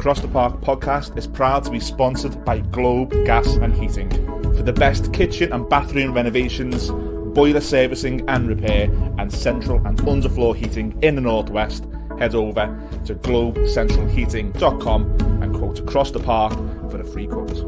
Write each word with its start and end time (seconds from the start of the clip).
Across 0.00 0.22
the 0.22 0.28
Park 0.28 0.62
podcast 0.62 1.18
is 1.18 1.26
proud 1.26 1.62
to 1.64 1.70
be 1.70 1.78
sponsored 1.78 2.42
by 2.42 2.60
Globe 2.60 3.10
Gas 3.26 3.56
and 3.56 3.74
Heating. 3.74 4.08
For 4.56 4.62
the 4.62 4.72
best 4.72 5.12
kitchen 5.12 5.52
and 5.52 5.68
bathroom 5.68 6.14
renovations, 6.14 6.90
boiler 7.34 7.60
servicing 7.60 8.26
and 8.26 8.48
repair, 8.48 8.84
and 9.18 9.30
central 9.30 9.76
and 9.86 9.98
underfloor 9.98 10.56
heating 10.56 10.98
in 11.02 11.16
the 11.16 11.20
Northwest, 11.20 11.84
head 12.18 12.34
over 12.34 12.74
to 13.04 13.14
globecentralheating.com 13.14 15.02
and 15.42 15.54
quote 15.54 15.80
Across 15.80 16.12
the 16.12 16.20
Park 16.20 16.54
for 16.90 16.98
a 16.98 17.04
free 17.04 17.26
quote. 17.26 17.58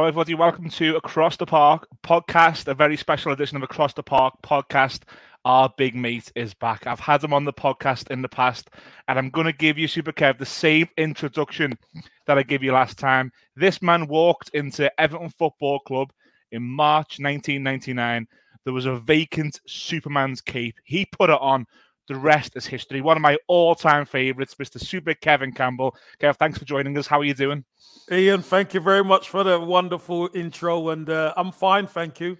Hello, 0.00 0.08
everybody. 0.08 0.32
Welcome 0.32 0.70
to 0.70 0.96
Across 0.96 1.36
the 1.36 1.44
Park 1.44 1.86
podcast, 2.02 2.68
a 2.68 2.74
very 2.74 2.96
special 2.96 3.32
edition 3.32 3.58
of 3.58 3.62
Across 3.62 3.92
the 3.92 4.02
Park 4.02 4.32
podcast. 4.42 5.02
Our 5.44 5.70
big 5.76 5.94
mate 5.94 6.32
is 6.34 6.54
back. 6.54 6.86
I've 6.86 6.98
had 6.98 7.22
him 7.22 7.34
on 7.34 7.44
the 7.44 7.52
podcast 7.52 8.10
in 8.10 8.22
the 8.22 8.28
past, 8.30 8.70
and 9.08 9.18
I'm 9.18 9.28
going 9.28 9.46
to 9.46 9.52
give 9.52 9.76
you, 9.76 9.86
Super 9.86 10.10
Kev, 10.10 10.38
the 10.38 10.46
same 10.46 10.88
introduction 10.96 11.76
that 12.26 12.38
I 12.38 12.42
gave 12.42 12.62
you 12.62 12.72
last 12.72 12.98
time. 12.98 13.30
This 13.56 13.82
man 13.82 14.06
walked 14.06 14.48
into 14.54 14.90
Everton 14.98 15.28
Football 15.28 15.80
Club 15.80 16.14
in 16.50 16.62
March 16.62 17.18
1999. 17.20 18.26
There 18.64 18.72
was 18.72 18.86
a 18.86 18.96
vacant 19.00 19.60
Superman's 19.66 20.40
cape. 20.40 20.76
He 20.82 21.04
put 21.04 21.28
it 21.28 21.38
on. 21.42 21.66
The 22.10 22.16
rest 22.16 22.56
is 22.56 22.66
history. 22.66 23.00
One 23.00 23.16
of 23.16 23.20
my 23.20 23.38
all-time 23.46 24.04
favourites, 24.04 24.56
Mr. 24.56 24.80
Super 24.80 25.14
Kevin 25.14 25.52
Campbell. 25.52 25.94
Kev, 26.20 26.34
thanks 26.34 26.58
for 26.58 26.64
joining 26.64 26.98
us. 26.98 27.06
How 27.06 27.20
are 27.20 27.24
you 27.24 27.34
doing? 27.34 27.64
Ian, 28.10 28.42
thank 28.42 28.74
you 28.74 28.80
very 28.80 29.04
much 29.04 29.28
for 29.28 29.44
the 29.44 29.60
wonderful 29.60 30.28
intro, 30.34 30.88
and 30.88 31.08
uh, 31.08 31.32
I'm 31.36 31.52
fine, 31.52 31.86
thank 31.86 32.18
you. 32.18 32.36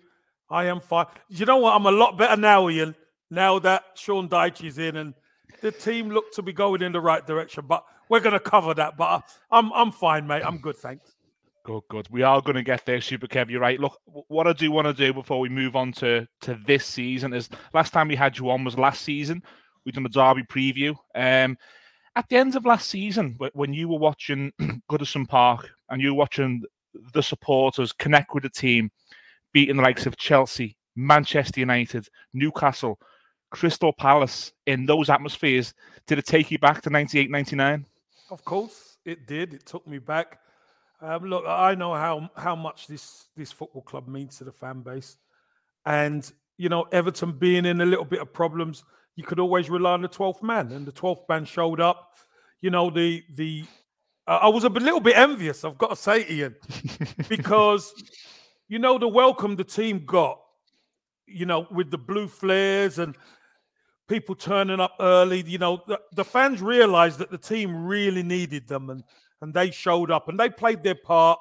I 0.50 0.64
am 0.64 0.80
fine. 0.80 1.06
You 1.28 1.46
know 1.46 1.58
what? 1.58 1.76
I'm 1.76 1.86
a 1.86 1.92
lot 1.92 2.18
better 2.18 2.34
now, 2.34 2.68
Ian. 2.68 2.96
Now 3.30 3.60
that 3.60 3.84
Sean 3.94 4.28
Dyche 4.28 4.66
is 4.66 4.78
in, 4.78 4.96
and 4.96 5.14
the 5.60 5.70
team 5.70 6.10
look 6.10 6.32
to 6.32 6.42
be 6.42 6.52
going 6.52 6.82
in 6.82 6.90
the 6.90 7.00
right 7.00 7.24
direction. 7.24 7.66
But 7.68 7.84
we're 8.08 8.18
going 8.18 8.32
to 8.32 8.40
cover 8.40 8.74
that. 8.74 8.96
But 8.96 9.22
I'm 9.52 9.72
I'm 9.72 9.92
fine, 9.92 10.26
mate. 10.26 10.42
I'm 10.44 10.58
good, 10.58 10.78
thanks. 10.78 11.12
Good, 11.62 11.82
good. 11.88 12.08
We 12.10 12.22
are 12.22 12.40
going 12.40 12.56
to 12.56 12.62
get 12.64 12.84
there, 12.86 13.00
Super 13.00 13.28
Kev. 13.28 13.50
You're 13.50 13.60
right. 13.60 13.78
Look, 13.78 14.00
what 14.06 14.48
I 14.48 14.52
do 14.52 14.72
want 14.72 14.88
to 14.88 14.92
do 14.92 15.12
before 15.12 15.38
we 15.38 15.48
move 15.48 15.76
on 15.76 15.92
to 15.92 16.26
to 16.40 16.58
this 16.66 16.84
season 16.84 17.32
is 17.32 17.48
last 17.72 17.92
time 17.92 18.08
we 18.08 18.16
had 18.16 18.36
you 18.36 18.50
on 18.50 18.64
was 18.64 18.76
last 18.76 19.02
season. 19.02 19.44
We 19.84 19.92
done 19.92 20.06
a 20.06 20.08
derby 20.08 20.42
preview. 20.42 20.94
Um, 21.14 21.56
at 22.16 22.28
the 22.28 22.36
end 22.36 22.56
of 22.56 22.66
last 22.66 22.90
season, 22.90 23.38
when 23.52 23.72
you 23.72 23.88
were 23.88 23.98
watching 23.98 24.52
Goodison 24.90 25.28
Park 25.28 25.70
and 25.88 26.02
you 26.02 26.12
were 26.12 26.18
watching 26.18 26.62
the 27.12 27.22
supporters 27.22 27.92
connect 27.92 28.34
with 28.34 28.42
the 28.42 28.50
team, 28.50 28.90
beating 29.52 29.76
the 29.76 29.82
likes 29.82 30.06
of 30.06 30.16
Chelsea, 30.16 30.76
Manchester 30.96 31.60
United, 31.60 32.08
Newcastle, 32.34 32.98
Crystal 33.50 33.92
Palace 33.92 34.52
in 34.66 34.86
those 34.86 35.10
atmospheres, 35.10 35.74
did 36.06 36.18
it 36.18 36.26
take 36.26 36.50
you 36.50 36.58
back 36.58 36.82
to 36.82 36.90
98, 36.90 37.30
99? 37.30 37.86
Of 38.30 38.44
course, 38.44 38.98
it 39.04 39.26
did. 39.26 39.54
It 39.54 39.66
took 39.66 39.86
me 39.86 39.98
back. 39.98 40.40
Um, 41.02 41.24
look, 41.24 41.44
I 41.46 41.74
know 41.74 41.94
how 41.94 42.30
how 42.36 42.54
much 42.54 42.86
this 42.86 43.26
this 43.36 43.50
football 43.50 43.82
club 43.82 44.06
means 44.06 44.36
to 44.38 44.44
the 44.44 44.52
fan 44.52 44.82
base, 44.82 45.16
and 45.86 46.30
you 46.58 46.68
know 46.68 46.82
Everton 46.92 47.32
being 47.32 47.64
in 47.64 47.80
a 47.80 47.86
little 47.86 48.04
bit 48.04 48.20
of 48.20 48.32
problems 48.32 48.84
you 49.20 49.26
could 49.26 49.38
always 49.38 49.68
rely 49.68 49.92
on 49.92 50.00
the 50.00 50.08
12th 50.08 50.42
man, 50.42 50.72
and 50.72 50.86
the 50.86 50.92
12th 50.92 51.28
man 51.28 51.44
showed 51.44 51.78
up. 51.78 52.14
You 52.62 52.70
know, 52.70 52.88
the 52.88 53.22
the 53.36 53.64
uh, 54.26 54.38
I 54.42 54.48
was 54.48 54.64
a 54.64 54.70
little 54.70 55.00
bit 55.00 55.14
envious, 55.14 55.62
I've 55.62 55.76
got 55.76 55.90
to 55.90 55.96
say, 55.96 56.26
Ian, 56.30 56.56
because 57.28 57.92
you 58.66 58.78
know 58.78 58.96
the 58.96 59.08
welcome 59.08 59.56
the 59.56 59.64
team 59.64 60.06
got, 60.06 60.40
you 61.26 61.44
know, 61.44 61.66
with 61.70 61.90
the 61.90 61.98
blue 61.98 62.28
flares 62.28 62.98
and 62.98 63.14
people 64.08 64.34
turning 64.34 64.80
up 64.80 64.96
early. 65.00 65.42
You 65.46 65.58
know, 65.58 65.82
the, 65.86 66.00
the 66.12 66.24
fans 66.24 66.62
realized 66.62 67.18
that 67.18 67.30
the 67.30 67.36
team 67.36 67.84
really 67.84 68.22
needed 68.22 68.68
them, 68.68 68.88
and 68.88 69.04
and 69.42 69.52
they 69.52 69.70
showed 69.70 70.10
up 70.10 70.30
and 70.30 70.40
they 70.40 70.48
played 70.48 70.82
their 70.82 70.94
part. 70.94 71.38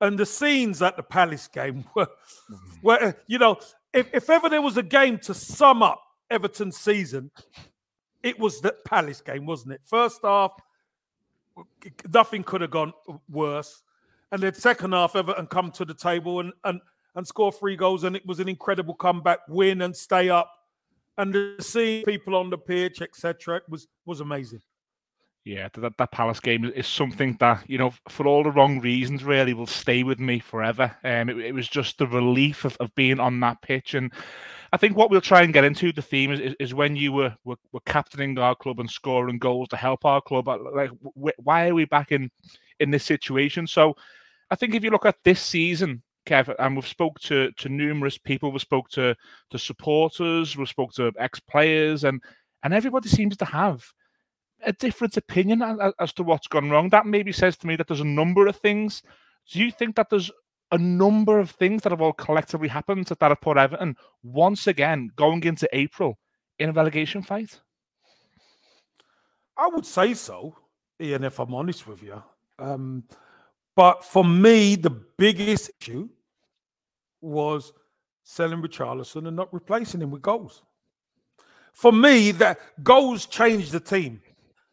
And 0.00 0.18
the 0.18 0.24
scenes 0.24 0.80
at 0.80 0.96
the 0.96 1.02
Palace 1.02 1.48
game 1.48 1.84
were, 1.94 2.06
mm-hmm. 2.06 2.56
were 2.82 3.14
you 3.26 3.38
know, 3.38 3.58
if, 3.92 4.08
if 4.14 4.30
ever 4.30 4.48
there 4.48 4.62
was 4.62 4.78
a 4.78 4.82
game 4.82 5.18
to 5.18 5.34
sum 5.34 5.82
up 5.82 6.02
Everton 6.30 6.72
season, 6.72 7.30
it 8.22 8.38
was 8.38 8.60
the 8.60 8.74
Palace 8.84 9.20
game, 9.20 9.46
wasn't 9.46 9.72
it? 9.72 9.80
First 9.84 10.20
half, 10.22 10.52
nothing 12.12 12.44
could 12.44 12.60
have 12.60 12.70
gone 12.70 12.92
worse. 13.28 13.82
And 14.32 14.42
then 14.42 14.54
second 14.54 14.92
half, 14.92 15.16
Everton 15.16 15.46
come 15.46 15.70
to 15.72 15.84
the 15.84 15.94
table 15.94 16.40
and 16.40 16.52
and 16.64 16.80
and 17.16 17.26
score 17.26 17.50
three 17.50 17.76
goals, 17.76 18.04
and 18.04 18.14
it 18.14 18.24
was 18.24 18.38
an 18.38 18.48
incredible 18.48 18.94
comeback, 18.94 19.40
win 19.48 19.82
and 19.82 19.96
stay 19.96 20.28
up. 20.28 20.52
And 21.18 21.32
to 21.32 21.56
see 21.60 22.04
people 22.06 22.36
on 22.36 22.50
the 22.50 22.58
pitch, 22.58 23.02
etc., 23.02 23.62
was 23.68 23.88
was 24.06 24.20
amazing. 24.20 24.60
Yeah, 25.44 25.68
that, 25.74 25.96
that 25.96 26.12
Palace 26.12 26.38
game 26.38 26.66
is 26.66 26.86
something 26.86 27.36
that, 27.40 27.64
you 27.66 27.78
know, 27.78 27.94
for 28.10 28.26
all 28.26 28.42
the 28.42 28.50
wrong 28.50 28.78
reasons, 28.80 29.24
really 29.24 29.54
will 29.54 29.66
stay 29.66 30.02
with 30.02 30.20
me 30.20 30.38
forever. 30.38 30.94
Um, 31.02 31.30
it, 31.30 31.38
it 31.38 31.54
was 31.54 31.66
just 31.66 31.96
the 31.96 32.06
relief 32.06 32.66
of, 32.66 32.76
of 32.76 32.94
being 32.94 33.18
on 33.18 33.40
that 33.40 33.62
pitch. 33.62 33.94
And 33.94 34.12
I 34.72 34.76
think 34.76 34.96
what 34.96 35.10
we'll 35.10 35.20
try 35.20 35.42
and 35.42 35.52
get 35.52 35.64
into 35.64 35.92
the 35.92 36.02
theme 36.02 36.30
is, 36.30 36.54
is 36.60 36.74
when 36.74 36.94
you 36.94 37.12
were, 37.12 37.34
were, 37.44 37.56
were 37.72 37.80
captaining 37.86 38.38
our 38.38 38.54
club 38.54 38.78
and 38.78 38.88
scoring 38.88 39.38
goals 39.38 39.68
to 39.68 39.76
help 39.76 40.04
our 40.04 40.20
club. 40.20 40.48
Uh, 40.48 40.58
like, 40.74 40.90
why 41.14 41.68
are 41.68 41.74
we 41.74 41.84
back 41.86 42.12
in 42.12 42.30
in 42.78 42.90
this 42.90 43.04
situation? 43.04 43.66
So, 43.66 43.94
I 44.50 44.56
think 44.56 44.74
if 44.74 44.84
you 44.84 44.90
look 44.90 45.06
at 45.06 45.16
this 45.24 45.40
season, 45.40 46.02
Kev, 46.26 46.54
and 46.58 46.76
we've 46.76 46.86
spoke 46.86 47.18
to 47.20 47.50
to 47.52 47.68
numerous 47.68 48.18
people, 48.18 48.52
we 48.52 48.58
spoke 48.58 48.88
to 48.90 49.14
to 49.50 49.58
supporters, 49.58 50.56
we 50.56 50.66
spoke 50.66 50.92
to 50.94 51.12
ex 51.18 51.40
players, 51.40 52.04
and 52.04 52.22
and 52.62 52.74
everybody 52.74 53.08
seems 53.08 53.36
to 53.38 53.44
have 53.44 53.84
a 54.62 54.72
different 54.74 55.16
opinion 55.16 55.62
as, 55.62 55.92
as 55.98 56.12
to 56.12 56.22
what's 56.22 56.46
gone 56.46 56.70
wrong. 56.70 56.88
That 56.90 57.06
maybe 57.06 57.32
says 57.32 57.56
to 57.58 57.66
me 57.66 57.76
that 57.76 57.88
there's 57.88 58.00
a 58.00 58.04
number 58.04 58.46
of 58.46 58.56
things. 58.56 59.02
Do 59.50 59.58
you 59.58 59.72
think 59.72 59.96
that 59.96 60.10
there's 60.10 60.30
a 60.72 60.78
number 60.78 61.38
of 61.38 61.50
things 61.50 61.82
that 61.82 61.92
have 61.92 62.00
all 62.00 62.12
collectively 62.12 62.68
happened 62.68 63.06
that 63.06 63.20
have 63.20 63.40
put 63.40 63.56
Everton 63.56 63.96
once 64.22 64.66
again 64.66 65.10
going 65.16 65.42
into 65.44 65.68
April 65.72 66.18
in 66.58 66.70
a 66.70 66.72
relegation 66.72 67.22
fight? 67.22 67.60
I 69.56 69.68
would 69.68 69.86
say 69.86 70.14
so, 70.14 70.56
Ian, 71.00 71.24
if 71.24 71.38
I'm 71.38 71.54
honest 71.54 71.86
with 71.86 72.02
you. 72.02 72.22
Um, 72.58 73.04
but 73.76 74.04
for 74.04 74.24
me, 74.24 74.76
the 74.76 74.90
biggest 74.90 75.70
issue 75.80 76.08
was 77.20 77.72
selling 78.22 78.62
Richarlison 78.62 79.26
and 79.26 79.36
not 79.36 79.52
replacing 79.52 80.00
him 80.00 80.10
with 80.10 80.22
goals. 80.22 80.62
For 81.72 81.92
me, 81.92 82.32
that 82.32 82.58
goals 82.82 83.26
change 83.26 83.70
the 83.70 83.80
team 83.80 84.20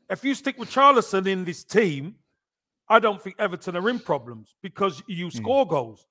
if 0.10 0.24
you 0.24 0.34
stick 0.34 0.58
with 0.58 0.70
Richarlison 0.70 1.28
in 1.28 1.44
this 1.44 1.64
team, 1.64 2.16
I 2.90 3.00
don't 3.00 3.22
think 3.22 3.36
Everton 3.38 3.76
are 3.76 3.90
in 3.90 4.00
problems 4.00 4.56
because 4.62 5.04
you 5.08 5.26
hmm. 5.26 5.38
score 5.38 5.66
mm. 5.66 5.70
goals. 5.70 6.06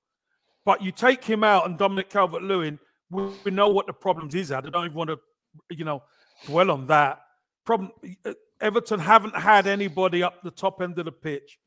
But 0.65 0.81
you 0.81 0.91
take 0.91 1.23
him 1.23 1.43
out 1.43 1.65
and 1.65 1.77
Dominic 1.77 2.09
Calvert 2.09 2.43
Lewin, 2.43 2.77
we, 3.09 3.23
we, 3.45 3.51
know 3.51 3.69
what 3.69 3.87
the 3.87 3.93
problems 3.93 4.35
is 4.35 4.51
at. 4.51 4.65
I 4.65 4.69
don't 4.69 4.85
even 4.85 4.97
want 4.97 5.09
to, 5.09 5.17
you 5.69 5.85
know, 5.85 6.03
dwell 6.45 6.71
on 6.71 6.87
that. 6.87 7.21
Problem 7.65 7.91
Everton 8.59 8.99
haven't 8.99 9.35
had 9.35 9.65
anybody 9.67 10.23
up 10.23 10.41
the 10.43 10.51
top 10.51 10.81
end 10.81 10.99
of 10.99 11.05
the 11.05 11.11
pitch 11.11 11.57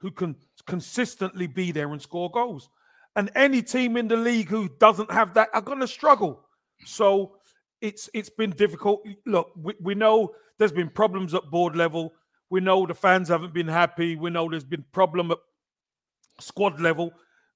who 0.00 0.10
can 0.10 0.36
consistently 0.66 1.46
be 1.46 1.72
there 1.72 1.90
and 1.92 2.02
score 2.02 2.30
goals. 2.30 2.68
And 3.14 3.30
any 3.34 3.62
team 3.62 3.96
in 3.96 4.08
the 4.08 4.16
league 4.16 4.48
who 4.48 4.68
doesn't 4.78 5.10
have 5.10 5.34
that 5.34 5.48
are 5.54 5.62
going 5.62 5.80
to 5.80 5.88
struggle. 5.88 6.44
So 6.84 7.36
it's 7.80 8.10
it's 8.12 8.28
been 8.28 8.50
difficult. 8.50 9.02
Look, 9.24 9.52
we, 9.56 9.74
we 9.80 9.94
know 9.94 10.34
there's 10.58 10.72
been 10.72 10.90
problems 10.90 11.32
at 11.32 11.50
board 11.50 11.76
level. 11.76 12.12
We 12.50 12.60
know 12.60 12.86
the 12.86 12.94
fans 12.94 13.28
haven't 13.28 13.52
been 13.52 13.68
happy. 13.68 14.16
We 14.16 14.30
know 14.30 14.48
there's 14.48 14.64
been 14.64 14.84
problem 14.92 15.30
at 15.30 15.38
squad 16.40 16.80
level. 16.80 17.12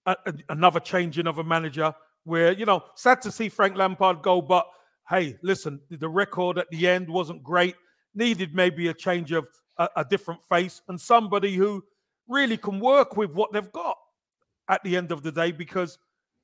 Uh, 0.06 0.14
another 0.48 0.81
changing 0.81 1.26
of 1.26 1.38
a 1.38 1.44
manager 1.44 1.94
where 2.25 2.52
you 2.52 2.64
know 2.64 2.82
sad 2.96 3.20
to 3.22 3.31
see 3.31 3.48
Frank 3.48 3.76
Lampard 3.76 4.22
go, 4.22 4.40
but 4.40 4.66
hey, 5.08 5.37
listen, 5.42 5.81
the 5.90 6.08
record 6.08 6.58
at 6.58 6.70
the 6.70 6.88
end 6.88 7.08
wasn't 7.08 7.42
great. 7.42 7.76
Needed 8.14 8.54
maybe 8.54 8.88
a 8.88 8.94
change 8.94 9.32
of 9.32 9.48
a, 9.76 9.88
a 9.96 10.04
different 10.04 10.42
face 10.44 10.81
and 10.88 11.00
somebody 11.00 11.54
who 11.54 11.84
really 12.28 12.56
can 12.56 12.81
work 12.81 13.16
with 13.16 13.31
what 13.31 13.52
they've 13.52 13.72
got 13.72 13.98
at 14.69 14.82
the 14.84 14.96
end 14.96 15.12
of 15.12 15.22
the 15.22 15.32
day. 15.32 15.52
Because 15.52 15.98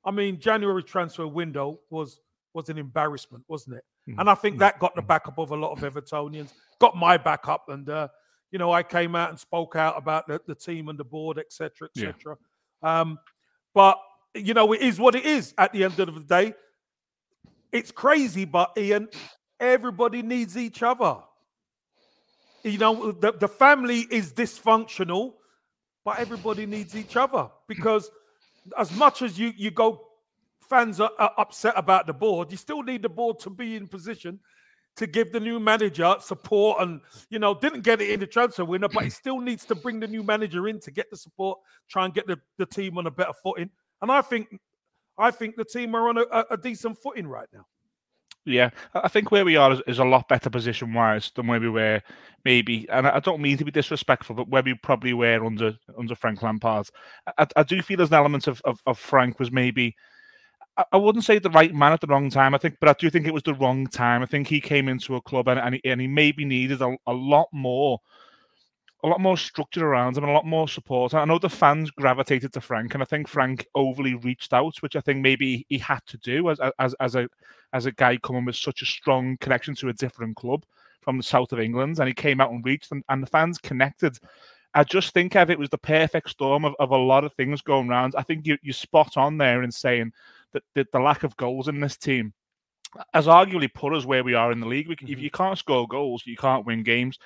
I 0.05 0.11
mean, 0.11 0.39
January 0.39 0.83
transfer 0.83 1.27
window 1.27 1.79
was 1.89 2.19
was 2.53 2.69
an 2.69 2.77
embarrassment, 2.77 3.43
wasn't 3.47 3.77
it? 3.77 3.83
Mm-hmm. 4.09 4.19
And 4.19 4.29
I 4.29 4.35
think 4.35 4.59
that 4.59 4.79
got 4.79 4.95
the 4.95 5.01
mm-hmm. 5.01 5.07
backup 5.07 5.37
of 5.37 5.51
a 5.51 5.55
lot 5.55 5.71
of 5.71 5.93
Evertonians, 5.93 6.53
got 6.79 6.95
my 6.95 7.17
backup, 7.17 7.69
and 7.69 7.89
uh, 7.89 8.07
you 8.51 8.59
know 8.59 8.71
I 8.71 8.83
came 8.83 9.15
out 9.15 9.29
and 9.29 9.39
spoke 9.39 9.75
out 9.75 9.97
about 9.97 10.27
the, 10.27 10.41
the 10.45 10.55
team 10.55 10.89
and 10.89 10.97
the 10.97 11.03
board, 11.03 11.37
etc., 11.37 11.89
etc. 11.95 12.37
Yeah. 12.83 13.01
Um, 13.01 13.19
but 13.73 13.99
you 14.33 14.53
know 14.53 14.73
it 14.73 14.81
is 14.81 14.99
what 14.99 15.15
it 15.15 15.25
is. 15.25 15.53
At 15.57 15.73
the 15.73 15.83
end 15.83 15.99
of 15.99 16.13
the 16.13 16.21
day, 16.21 16.53
it's 17.71 17.91
crazy, 17.91 18.45
but 18.45 18.71
Ian, 18.77 19.09
everybody 19.59 20.21
needs 20.21 20.57
each 20.57 20.83
other. 20.83 21.17
You 22.63 22.77
know, 22.77 23.11
the, 23.11 23.31
the 23.31 23.47
family 23.47 23.99
is 24.11 24.33
dysfunctional, 24.33 25.33
but 26.03 26.19
everybody 26.19 26.65
needs 26.65 26.95
each 26.95 27.15
other 27.15 27.49
because 27.67 28.09
as 28.77 28.91
much 28.95 29.21
as 29.21 29.39
you 29.39 29.53
you 29.55 29.71
go 29.71 30.03
fans 30.69 30.99
are, 30.99 31.11
are 31.17 31.33
upset 31.37 31.73
about 31.77 32.07
the 32.07 32.13
board, 32.13 32.51
you 32.51 32.57
still 32.57 32.83
need 32.83 33.01
the 33.01 33.09
board 33.09 33.39
to 33.39 33.49
be 33.49 33.75
in 33.75 33.87
position 33.87 34.39
to 34.97 35.07
give 35.07 35.31
the 35.31 35.39
new 35.39 35.59
manager 35.59 36.15
support 36.19 36.81
and 36.81 36.99
you 37.29 37.39
know 37.39 37.53
didn't 37.53 37.81
get 37.81 38.01
it 38.01 38.09
in 38.09 38.19
the 38.19 38.27
transfer 38.27 38.65
window 38.65 38.89
but 38.91 39.03
he 39.03 39.09
still 39.21 39.39
needs 39.39 39.65
to 39.65 39.75
bring 39.75 39.99
the 39.99 40.07
new 40.07 40.23
manager 40.23 40.67
in 40.67 40.79
to 40.79 40.91
get 40.91 41.09
the 41.09 41.17
support 41.17 41.57
try 41.89 42.05
and 42.05 42.13
get 42.13 42.27
the, 42.27 42.37
the 42.57 42.65
team 42.65 42.97
on 42.97 43.07
a 43.07 43.11
better 43.11 43.33
footing 43.43 43.69
and 44.01 44.11
i 44.11 44.21
think 44.21 44.59
i 45.17 45.31
think 45.31 45.55
the 45.55 45.65
team 45.65 45.95
are 45.95 46.09
on 46.09 46.17
a, 46.17 46.45
a 46.51 46.57
decent 46.57 46.97
footing 47.01 47.27
right 47.27 47.47
now 47.53 47.65
yeah, 48.47 48.69
I 48.93 49.09
think 49.09 49.29
where 49.29 49.43
we 49.43 49.57
are 49.57 49.73
is, 49.73 49.81
is 49.87 49.99
a 49.99 50.05
lot 50.05 50.29
better 50.29 50.49
position 50.49 50.93
wise 50.93 51.33
than 51.35 51.47
where 51.47 51.59
we 51.59 51.67
were 51.67 52.01
maybe, 52.45 52.87
and 52.89 53.05
I 53.05 53.19
don't 53.19 53.41
mean 53.41 53.57
to 53.57 53.65
be 53.65 53.71
disrespectful, 53.71 54.37
but 54.37 54.47
where 54.47 54.63
we 54.63 54.73
probably 54.73 55.11
were 55.11 55.45
under 55.45 55.77
under 55.97 56.15
Frank 56.15 56.41
Lampard. 56.41 56.89
I, 57.37 57.45
I 57.57 57.63
do 57.63 57.81
feel 57.81 57.97
there's 57.97 58.09
an 58.09 58.15
element 58.15 58.47
of, 58.47 58.61
of, 58.63 58.81
of 58.85 58.97
Frank 58.97 59.37
was 59.37 59.51
maybe 59.51 59.97
I 60.91 60.97
wouldn't 60.97 61.25
say 61.25 61.39
the 61.39 61.49
right 61.49 61.73
man 61.73 61.91
at 61.91 62.01
the 62.01 62.07
wrong 62.07 62.29
time. 62.29 62.53
I 62.53 62.59
think, 62.59 62.77
but 62.79 62.89
I 62.89 62.93
do 62.99 63.09
think 63.09 63.25
it 63.25 63.33
was 63.33 63.43
the 63.43 63.55
wrong 63.55 63.87
time. 63.87 64.21
I 64.21 64.27
think 64.27 64.47
he 64.47 64.61
came 64.61 64.87
into 64.87 65.15
a 65.15 65.21
club 65.21 65.47
and, 65.47 65.59
and, 65.59 65.75
he, 65.75 65.81
and 65.85 65.99
he 65.99 66.07
maybe 66.07 66.45
needed 66.45 66.81
a, 66.81 66.95
a 67.07 67.13
lot 67.13 67.47
more, 67.51 67.99
a 69.03 69.07
lot 69.07 69.19
more 69.19 69.37
structure 69.37 69.87
around 69.87 70.17
him 70.17 70.23
and 70.23 70.31
a 70.31 70.35
lot 70.35 70.45
more 70.45 70.67
support. 70.67 71.13
I 71.13 71.25
know 71.25 71.39
the 71.39 71.49
fans 71.49 71.89
gravitated 71.91 72.53
to 72.53 72.61
Frank, 72.61 72.93
and 72.93 73.01
I 73.01 73.05
think 73.05 73.27
Frank 73.27 73.65
overly 73.73 74.15
reached 74.15 74.53
out, 74.53 74.77
which 74.81 74.95
I 74.95 75.01
think 75.01 75.21
maybe 75.21 75.65
he 75.69 75.79
had 75.79 76.05
to 76.07 76.17
do 76.17 76.49
as 76.49 76.59
as 76.79 76.93
as 76.99 77.15
a 77.15 77.27
as 77.73 77.85
a 77.85 77.91
guy 77.91 78.17
coming 78.17 78.45
with 78.45 78.55
such 78.55 78.81
a 78.81 78.85
strong 78.85 79.37
connection 79.37 79.75
to 79.75 79.89
a 79.89 79.93
different 79.93 80.35
club 80.35 80.63
from 81.01 81.17
the 81.17 81.23
south 81.23 81.53
of 81.53 81.59
England, 81.59 81.97
and 81.99 82.07
he 82.07 82.13
came 82.13 82.41
out 82.41 82.51
and 82.51 82.65
reached, 82.65 82.91
and, 82.91 83.03
and 83.09 83.23
the 83.23 83.27
fans 83.27 83.57
connected. 83.57 84.17
I 84.73 84.83
just 84.83 85.13
think 85.13 85.35
of 85.35 85.49
it 85.49 85.57
was 85.57 85.69
the 85.69 85.77
perfect 85.77 86.29
storm 86.29 86.65
of, 86.65 86.75
of 86.79 86.91
a 86.91 86.97
lot 86.97 87.23
of 87.23 87.33
things 87.33 87.61
going 87.61 87.89
around. 87.89 88.13
I 88.15 88.21
think 88.21 88.45
you 88.45 88.57
you 88.61 88.73
spot 88.73 89.17
on 89.17 89.37
there 89.37 89.63
in 89.63 89.71
saying 89.71 90.11
that 90.53 90.63
the, 90.75 90.85
the 90.91 90.99
lack 90.99 91.23
of 91.23 91.37
goals 91.37 91.67
in 91.67 91.79
this 91.79 91.97
team 91.97 92.33
has 93.13 93.27
arguably 93.27 93.71
put 93.73 93.93
us 93.93 94.05
where 94.05 94.23
we 94.23 94.33
are 94.33 94.51
in 94.51 94.59
the 94.59 94.67
league. 94.67 94.87
Mm-hmm. 94.87 95.11
If 95.11 95.19
you 95.19 95.29
can't 95.29 95.57
score 95.57 95.87
goals, 95.87 96.23
you 96.25 96.37
can't 96.37 96.65
win 96.65 96.83
games. 96.83 97.19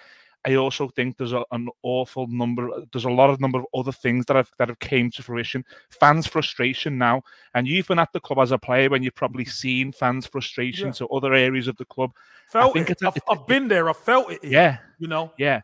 I 0.44 0.56
also 0.56 0.90
think 0.90 1.18
there's 1.18 1.34
a, 1.34 1.44
an 1.52 1.70
awful 1.84 2.26
number. 2.28 2.68
There's 2.92 3.06
a 3.06 3.12
lot 3.12 3.30
of 3.30 3.40
number 3.40 3.60
of 3.60 3.66
other 3.76 3.92
things 3.92 4.26
that 4.26 4.36
have 4.36 4.50
that 4.58 4.70
have 4.70 4.80
came 4.80 5.12
to 5.12 5.22
fruition. 5.22 5.64
Fans' 5.92 6.26
frustration 6.26 6.98
now, 6.98 7.22
and 7.54 7.68
you've 7.68 7.88
been 7.88 8.00
at 8.00 8.12
the 8.12 8.20
club 8.20 8.40
as 8.40 8.52
a 8.52 8.58
player 8.58 8.90
when 8.90 9.04
you've 9.04 9.14
probably 9.14 9.46
seen 9.46 9.92
fans' 9.92 10.26
frustration 10.26 10.88
yeah. 10.88 10.94
to 10.94 11.08
other 11.10 11.36
areas 11.36 11.68
of 11.68 11.78
the 11.78 11.86
club. 11.86 12.12
Felt 12.48 12.72
I 12.72 12.74
think 12.74 12.90
it. 12.90 12.98
I've, 13.06 13.16
it, 13.16 13.24
I've 13.30 13.46
been 13.46 13.68
there. 13.68 13.88
I 13.88 13.94
felt 13.94 14.32
it. 14.32 14.44
Yeah, 14.44 14.80
you 14.98 15.08
know. 15.08 15.32
Yeah, 15.38 15.62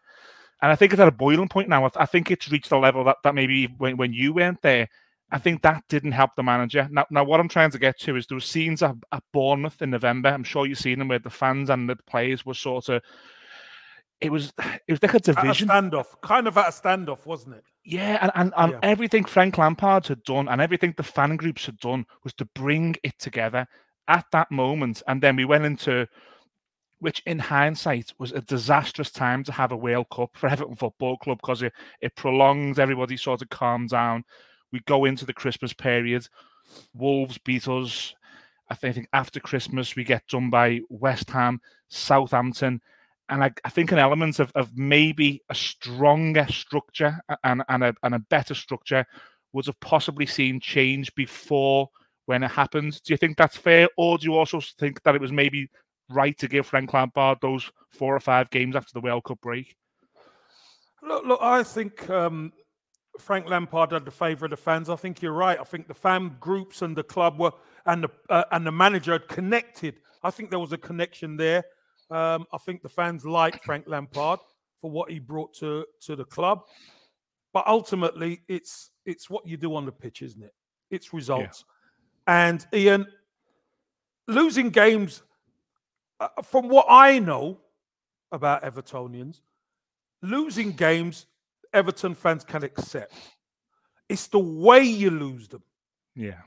and 0.62 0.72
I 0.72 0.76
think 0.76 0.94
it's 0.94 1.02
at 1.02 1.08
a 1.08 1.12
boiling 1.12 1.50
point 1.50 1.70
now. 1.70 1.90
I 1.96 2.06
think 2.06 2.30
it's 2.30 2.52
reached 2.52 2.72
a 2.72 2.78
level 2.78 3.04
that, 3.06 3.18
that 3.24 3.34
maybe 3.34 3.74
when, 3.80 3.98
when 3.98 4.14
you 4.14 4.34
went 4.34 4.62
there, 4.62 4.88
I 5.30 5.40
think 5.40 5.62
that 5.62 5.84
didn't 5.90 6.14
help 6.14 6.36
the 6.36 6.44
manager. 6.44 6.88
Now, 6.90 7.06
now 7.10 7.24
what 7.24 7.40
I'm 7.40 7.50
trying 7.50 7.72
to 7.72 7.80
get 7.80 8.00
to 8.02 8.16
is 8.16 8.28
those 8.28 8.46
scenes 8.46 8.82
at, 8.82 8.96
at 9.12 9.24
Bournemouth 9.34 9.82
in 9.82 9.90
November. 9.90 10.30
I'm 10.30 10.44
sure 10.44 10.66
you've 10.66 10.78
seen 10.78 11.00
them 11.00 11.10
where 11.10 11.20
the 11.20 11.30
fans 11.30 11.70
and 11.70 11.90
the 11.90 11.98
players 12.08 12.46
were 12.46 12.54
sort 12.54 12.90
of. 12.90 13.02
It 14.20 14.32
was 14.32 14.52
it 14.58 14.92
was 14.92 15.04
like 15.04 15.14
a 15.14 15.20
division 15.20 15.70
a 15.70 15.74
standoff, 15.74 16.08
kind 16.24 16.48
of 16.48 16.58
at 16.58 16.70
a 16.70 16.72
standoff, 16.72 17.26
wasn't 17.26 17.58
it? 17.58 17.64
Yeah, 17.84 18.18
and, 18.22 18.32
and, 18.36 18.54
and 18.58 18.72
yeah. 18.72 18.80
everything 18.82 19.26
Frank 19.26 19.58
Lampard 19.58 20.08
had 20.08 20.24
done 20.24 20.48
and 20.48 20.60
everything 20.60 20.94
the 20.98 21.04
fan 21.04 21.36
groups 21.36 21.66
had 21.66 21.78
done 21.78 22.06
was 22.24 22.34
to 22.36 22.46
bring 22.56 22.96
it 23.04 23.20
together 23.20 23.68
at 24.08 24.26
that 24.32 24.50
moment. 24.50 25.04
And 25.08 25.22
then 25.22 25.36
we 25.36 25.46
went 25.46 25.66
into 25.66 26.08
which 27.00 27.22
in 27.28 27.38
hindsight 27.38 28.12
was 28.18 28.32
a 28.32 28.42
disastrous 28.42 29.12
time 29.12 29.44
to 29.44 29.52
have 29.52 29.72
a 29.72 29.78
World 29.78 30.08
Cup 30.10 30.32
for 30.34 30.48
Everton 30.50 30.76
Football 30.76 31.18
Club 31.18 31.38
because 31.42 31.62
it, 31.62 31.74
it 32.02 32.16
prolongs 32.16 32.80
everybody 32.80 33.18
sort 33.18 33.42
of 33.42 33.50
calm 33.50 33.88
down 33.88 34.24
we 34.72 34.80
go 34.82 35.06
into 35.06 35.26
the 35.26 35.34
Christmas 35.34 35.74
period. 35.74 36.28
Wolves 36.94 37.38
beat 37.38 37.68
us. 37.68 38.14
I 38.70 38.76
think 38.76 39.08
after 39.14 39.40
Christmas 39.40 39.96
we 39.96 40.04
get 40.04 40.28
done 40.28 40.50
by 40.50 40.82
West 40.90 41.30
Ham, 41.32 41.62
Southampton, 41.90 42.82
and 43.30 43.44
I, 43.44 43.52
I 43.66 43.70
think 43.70 43.92
an 43.92 44.00
element 44.00 44.40
of, 44.40 44.52
of 44.56 44.78
maybe 44.78 45.42
a 45.50 45.56
stronger 45.56 46.46
structure 46.50 47.20
and, 47.44 47.64
and, 47.70 47.84
a, 47.84 47.94
and 48.04 48.16
a 48.16 48.20
better 48.20 48.54
structure 48.56 49.06
would 49.54 49.66
have 49.66 49.80
possibly 49.80 50.26
seen 50.26 50.60
change 50.60 51.14
before 51.16 51.90
when 52.26 52.44
it 52.44 52.52
happened. 52.52 53.02
Do 53.04 53.14
you 53.14 53.18
think 53.18 53.38
that's 53.38 53.58
fair, 53.58 53.88
or 53.98 54.18
do 54.18 54.26
you 54.26 54.36
also 54.36 54.62
think 54.80 55.02
that 55.04 55.16
it 55.16 55.22
was 55.22 55.32
maybe 55.32 55.70
right 56.10 56.38
to 56.38 56.48
give 56.48 56.68
Frank 56.68 56.94
Lampard 56.94 57.40
those 57.42 57.70
four 57.90 58.16
or 58.16 58.20
five 58.20 58.50
games 58.50 58.76
after 58.76 58.92
the 58.94 59.02
World 59.02 59.24
Cup 59.24 59.42
break? 59.42 59.76
Look, 61.02 61.26
look 61.26 61.40
I 61.42 61.64
think 61.64 62.10
um, 62.10 62.52
Frank 63.20 63.50
Lampard 63.50 63.92
had 63.92 64.06
the 64.06 64.12
favour 64.12 64.46
of 64.46 64.52
the 64.52 64.58
fans. 64.58 64.90
I 64.90 64.96
think 64.96 65.22
you're 65.22 65.34
right. 65.34 65.60
I 65.60 65.64
think 65.64 65.88
the 65.88 65.94
fan 65.94 66.36
groups 66.40 66.82
and 66.82 66.96
the 66.96 67.04
club 67.04 67.40
were 67.40 67.52
and 67.86 68.04
the 68.04 68.10
uh, 68.30 68.44
and 68.52 68.66
the 68.66 68.72
manager 68.72 69.14
had 69.14 69.28
connected. 69.28 70.00
I 70.24 70.32
think 70.32 70.50
there 70.50 70.60
was 70.60 70.74
a 70.74 70.78
connection 70.78 71.38
there. 71.38 71.64
Um, 72.10 72.46
I 72.54 72.58
think 72.58 72.82
the 72.82 72.90
fans 72.90 73.26
liked 73.26 73.64
Frank 73.66 73.86
Lampard 73.88 74.40
for 74.80 74.92
what 74.92 75.12
he 75.12 75.20
brought 75.20 75.54
to 75.56 75.86
to 76.02 76.16
the 76.16 76.26
club. 76.26 76.62
But 77.54 77.68
ultimately, 77.68 78.42
it's 78.48 78.92
it's 79.06 79.30
what 79.30 79.48
you 79.48 79.58
do 79.58 79.76
on 79.76 79.86
the 79.86 79.92
pitch, 79.92 80.22
isn't 80.22 80.44
it? 80.44 80.54
It's 80.92 81.14
results. 81.14 81.66
Yeah. 82.28 82.48
And 82.48 82.68
Ian, 82.74 83.08
losing 84.28 84.70
games, 84.70 85.24
uh, 86.20 86.28
from 86.44 86.68
what 86.68 86.86
I 86.90 87.20
know 87.20 87.58
about 88.32 88.64
Evertonians, 88.64 89.42
losing 90.22 90.74
games 90.74 91.26
Everton 91.74 92.16
fans 92.16 92.44
can 92.44 92.64
accept. 92.64 93.14
It's 94.10 94.28
the 94.28 94.40
way 94.40 94.82
you 94.82 95.10
lose 95.10 95.48
them. 95.48 95.64
Yeah. 96.16 96.42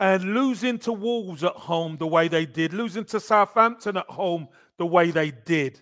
And 0.00 0.34
losing 0.34 0.78
to 0.80 0.92
Wolves 0.92 1.42
at 1.42 1.54
home 1.54 1.96
the 1.98 2.06
way 2.06 2.28
they 2.28 2.46
did, 2.46 2.72
losing 2.72 3.04
to 3.06 3.18
Southampton 3.18 3.96
at 3.96 4.06
home 4.06 4.48
the 4.78 4.86
way 4.86 5.10
they 5.10 5.32
did, 5.32 5.80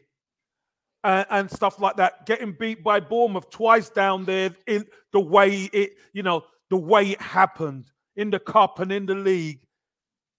and, 1.05 1.27
and 1.31 1.51
stuff 1.51 1.81
like 1.81 1.97
that, 1.97 2.25
getting 2.27 2.53
beat 2.53 2.83
by 2.83 2.99
Bournemouth 2.99 3.51
twice 3.51 3.91
down 3.91 4.25
there 4.25 4.51
in 4.67 4.87
the 5.13 5.21
way 5.21 5.69
it, 5.73 5.93
you 6.13 6.23
know, 6.23 6.45
the 6.71 6.77
way 6.77 7.11
it 7.11 7.21
happened 7.21 7.93
in 8.17 8.31
the 8.31 8.39
cup 8.39 8.81
and 8.81 8.91
in 8.91 9.07
the 9.07 9.15
league, 9.15 9.61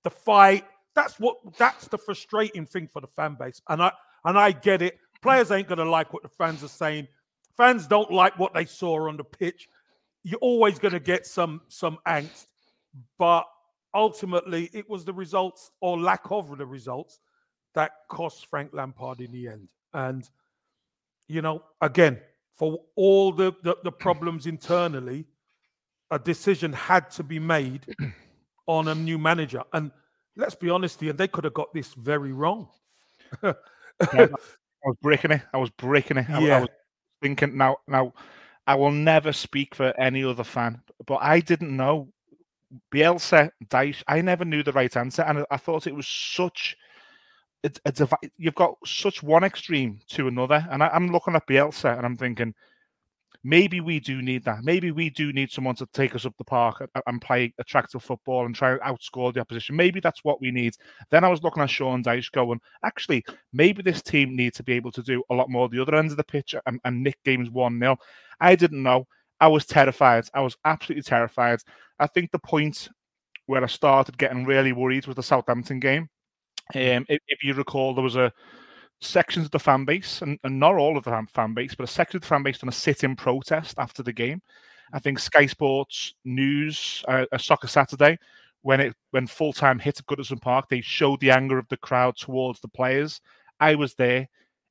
the 0.03 0.09
fight. 0.09 0.65
That's 0.95 1.19
what 1.19 1.37
that's 1.57 1.87
the 1.87 1.97
frustrating 1.97 2.65
thing 2.65 2.89
for 2.91 3.01
the 3.01 3.07
fan 3.07 3.37
base. 3.39 3.61
And 3.69 3.81
I 3.81 3.91
and 4.25 4.37
I 4.37 4.51
get 4.51 4.81
it. 4.81 4.97
Players 5.21 5.51
ain't 5.51 5.67
gonna 5.67 5.85
like 5.85 6.11
what 6.13 6.23
the 6.23 6.29
fans 6.29 6.63
are 6.63 6.67
saying 6.67 7.07
fans 7.57 7.87
don't 7.87 8.11
like 8.11 8.37
what 8.39 8.53
they 8.53 8.65
saw 8.65 9.09
on 9.09 9.17
the 9.17 9.23
pitch. 9.23 9.67
You're 10.23 10.39
always 10.39 10.79
going 10.79 10.93
to 10.93 10.99
get 10.99 11.25
some 11.25 11.61
some 11.67 11.97
angst, 12.07 12.47
but 13.17 13.45
ultimately 13.93 14.69
it 14.73 14.89
was 14.89 15.03
the 15.03 15.13
results 15.13 15.71
or 15.81 15.99
lack 15.99 16.31
of 16.31 16.57
the 16.57 16.65
results 16.65 17.19
that 17.73 17.91
cost 18.09 18.45
Frank 18.47 18.71
Lampard 18.73 19.19
in 19.21 19.31
the 19.31 19.47
end. 19.47 19.69
And 19.93 20.29
you 21.27 21.41
know, 21.41 21.63
again, 21.81 22.19
for 22.53 22.79
all 22.95 23.31
the, 23.31 23.53
the, 23.63 23.77
the 23.83 23.91
problems 23.91 24.47
internally, 24.47 25.25
a 26.09 26.17
decision 26.17 26.73
had 26.73 27.09
to 27.11 27.23
be 27.23 27.39
made 27.39 27.85
on 28.67 28.87
a 28.87 28.95
new 28.95 29.17
manager. 29.17 29.63
And 29.73 29.91
let's 30.35 30.55
be 30.55 30.69
honest 30.69 31.01
here, 31.01 31.13
they 31.13 31.27
could 31.27 31.43
have 31.43 31.53
got 31.53 31.73
this 31.73 31.93
very 31.93 32.31
wrong. 32.31 32.69
yeah, 33.43 33.53
I 34.13 34.27
was 34.85 34.97
breaking 35.01 35.31
it. 35.31 35.41
I 35.53 35.57
was 35.57 35.69
breaking 35.71 36.17
it. 36.17 36.29
I, 36.29 36.39
yeah. 36.39 36.57
I 36.57 36.59
was 36.61 36.69
thinking 37.21 37.57
now 37.57 37.77
now 37.87 38.13
I 38.65 38.75
will 38.75 38.91
never 38.91 39.31
speak 39.31 39.75
for 39.75 39.97
any 39.99 40.23
other 40.23 40.43
fan, 40.43 40.81
but 41.05 41.19
I 41.21 41.39
didn't 41.39 41.75
know 41.75 42.09
Bielsa, 42.93 43.49
Dyche. 43.67 44.03
I 44.07 44.21
never 44.21 44.43
knew 44.43 44.63
the 44.63 44.73
right 44.73 44.95
answer, 44.95 45.21
and 45.23 45.45
I 45.49 45.57
thought 45.57 45.87
it 45.87 45.95
was 45.95 46.07
such 46.07 46.75
a, 47.63 47.71
a 47.85 48.17
you've 48.37 48.55
got 48.55 48.75
such 48.85 49.23
one 49.23 49.43
extreme 49.43 49.99
to 50.09 50.27
another, 50.27 50.67
and 50.69 50.83
I, 50.83 50.89
am 50.93 51.11
looking 51.11 51.35
at 51.35 51.47
Bielsa 51.47 51.97
and 51.97 52.05
I'm 52.05 52.17
thinking 52.17 52.53
maybe 53.47 53.79
we 53.79 53.97
do 53.97 54.21
need 54.21 54.43
that. 54.43 54.65
Maybe 54.65 54.91
we 54.91 55.09
do 55.09 55.31
need 55.31 55.49
someone 55.49 55.75
to 55.75 55.87
take 55.93 56.13
us 56.15 56.25
up 56.25 56.35
the 56.37 56.43
park 56.43 56.81
and, 56.81 57.03
and 57.07 57.21
play 57.21 57.53
attractive 57.59 58.03
football 58.03 58.45
and 58.45 58.53
try 58.53 58.73
to 58.73 58.79
outscore 58.79 59.33
the 59.33 59.39
opposition. 59.39 59.77
Maybe 59.77 60.01
that's 60.01 60.21
what 60.25 60.41
we 60.41 60.51
need. 60.51 60.73
Then 61.11 61.23
I 61.23 61.29
was 61.29 61.41
looking 61.41 61.63
at 61.63 61.69
Sean 61.69 62.03
Dyche 62.03 62.29
going, 62.33 62.59
actually, 62.83 63.23
maybe 63.53 63.81
this 63.81 64.01
team 64.01 64.35
needs 64.35 64.57
to 64.57 64.63
be 64.63 64.73
able 64.73 64.91
to 64.91 65.01
do 65.01 65.23
a 65.29 65.33
lot 65.33 65.49
more 65.49 65.69
the 65.69 65.81
other 65.81 65.95
end 65.95 66.11
of 66.11 66.17
the 66.17 66.25
pitch 66.25 66.55
and, 66.65 66.81
and 66.83 67.01
nick 67.01 67.23
games 67.23 67.49
1 67.49 67.79
0. 67.79 67.95
I 68.41 68.55
didn't 68.55 68.83
know. 68.83 69.07
I 69.39 69.47
was 69.47 69.65
terrified. 69.65 70.25
I 70.33 70.41
was 70.41 70.57
absolutely 70.65 71.03
terrified. 71.03 71.59
I 71.99 72.07
think 72.07 72.31
the 72.31 72.39
point 72.39 72.89
where 73.45 73.63
I 73.63 73.67
started 73.67 74.17
getting 74.17 74.43
really 74.43 74.73
worried 74.73 75.07
was 75.07 75.15
the 75.15 75.23
Southampton 75.23 75.79
game. 75.79 76.09
Um, 76.75 77.05
if, 77.07 77.21
if 77.29 77.43
you 77.43 77.53
recall, 77.53 77.93
there 77.93 78.03
was 78.03 78.17
a 78.17 78.33
sections 79.01 79.45
of 79.45 79.51
the 79.51 79.59
fan 79.59 79.85
base, 79.85 80.21
and, 80.21 80.39
and 80.43 80.59
not 80.59 80.75
all 80.75 80.97
of 80.97 81.03
the 81.03 81.27
fan 81.33 81.53
base, 81.53 81.75
but 81.75 81.83
a 81.83 81.87
section 81.87 82.17
of 82.17 82.21
the 82.21 82.27
fan 82.27 82.43
base 82.43 82.61
on 82.63 82.69
a 82.69 82.73
sit-in 82.73 83.15
protest 83.15 83.75
after 83.77 84.03
the 84.03 84.13
game. 84.13 84.41
I 84.93 84.99
think 84.99 85.19
Sky 85.19 85.45
Sports 85.45 86.15
News, 86.25 87.03
uh, 87.07 87.25
a 87.31 87.39
Soccer 87.39 87.67
Saturday, 87.67 88.17
when 88.61 88.79
it 88.79 88.95
when 89.11 89.27
full 89.27 89.53
time 89.53 89.79
hit 89.79 89.99
at 89.99 90.05
Goodison 90.05 90.41
Park, 90.41 90.67
they 90.69 90.81
showed 90.81 91.19
the 91.19 91.31
anger 91.31 91.57
of 91.57 91.67
the 91.69 91.77
crowd 91.77 92.17
towards 92.17 92.59
the 92.59 92.67
players. 92.67 93.21
I 93.59 93.75
was 93.75 93.93
there. 93.95 94.27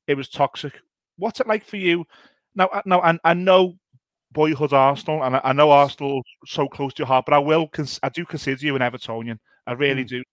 It 0.07 0.15
was 0.15 0.29
toxic. 0.29 0.73
what's 1.17 1.39
it 1.39 1.47
like 1.47 1.65
for 1.65 1.77
you 1.77 2.05
now? 2.55 2.69
Now, 2.85 3.01
I, 3.01 3.17
I 3.23 3.33
know 3.33 3.77
boyhood 4.31 4.73
Arsenal, 4.73 5.23
and 5.23 5.35
I, 5.35 5.41
I 5.43 5.53
know 5.53 5.71
Arsenal 5.71 6.21
so 6.45 6.67
close 6.67 6.93
to 6.93 7.01
your 7.01 7.07
heart, 7.07 7.25
but 7.25 7.33
I 7.33 7.39
will, 7.39 7.67
cons- 7.67 7.99
I 8.03 8.09
do 8.09 8.25
consider 8.25 8.65
you 8.65 8.75
an 8.75 8.81
Evertonian. 8.81 9.39
I 9.65 9.73
really 9.73 10.05
mm. 10.05 10.09
do. 10.09 10.23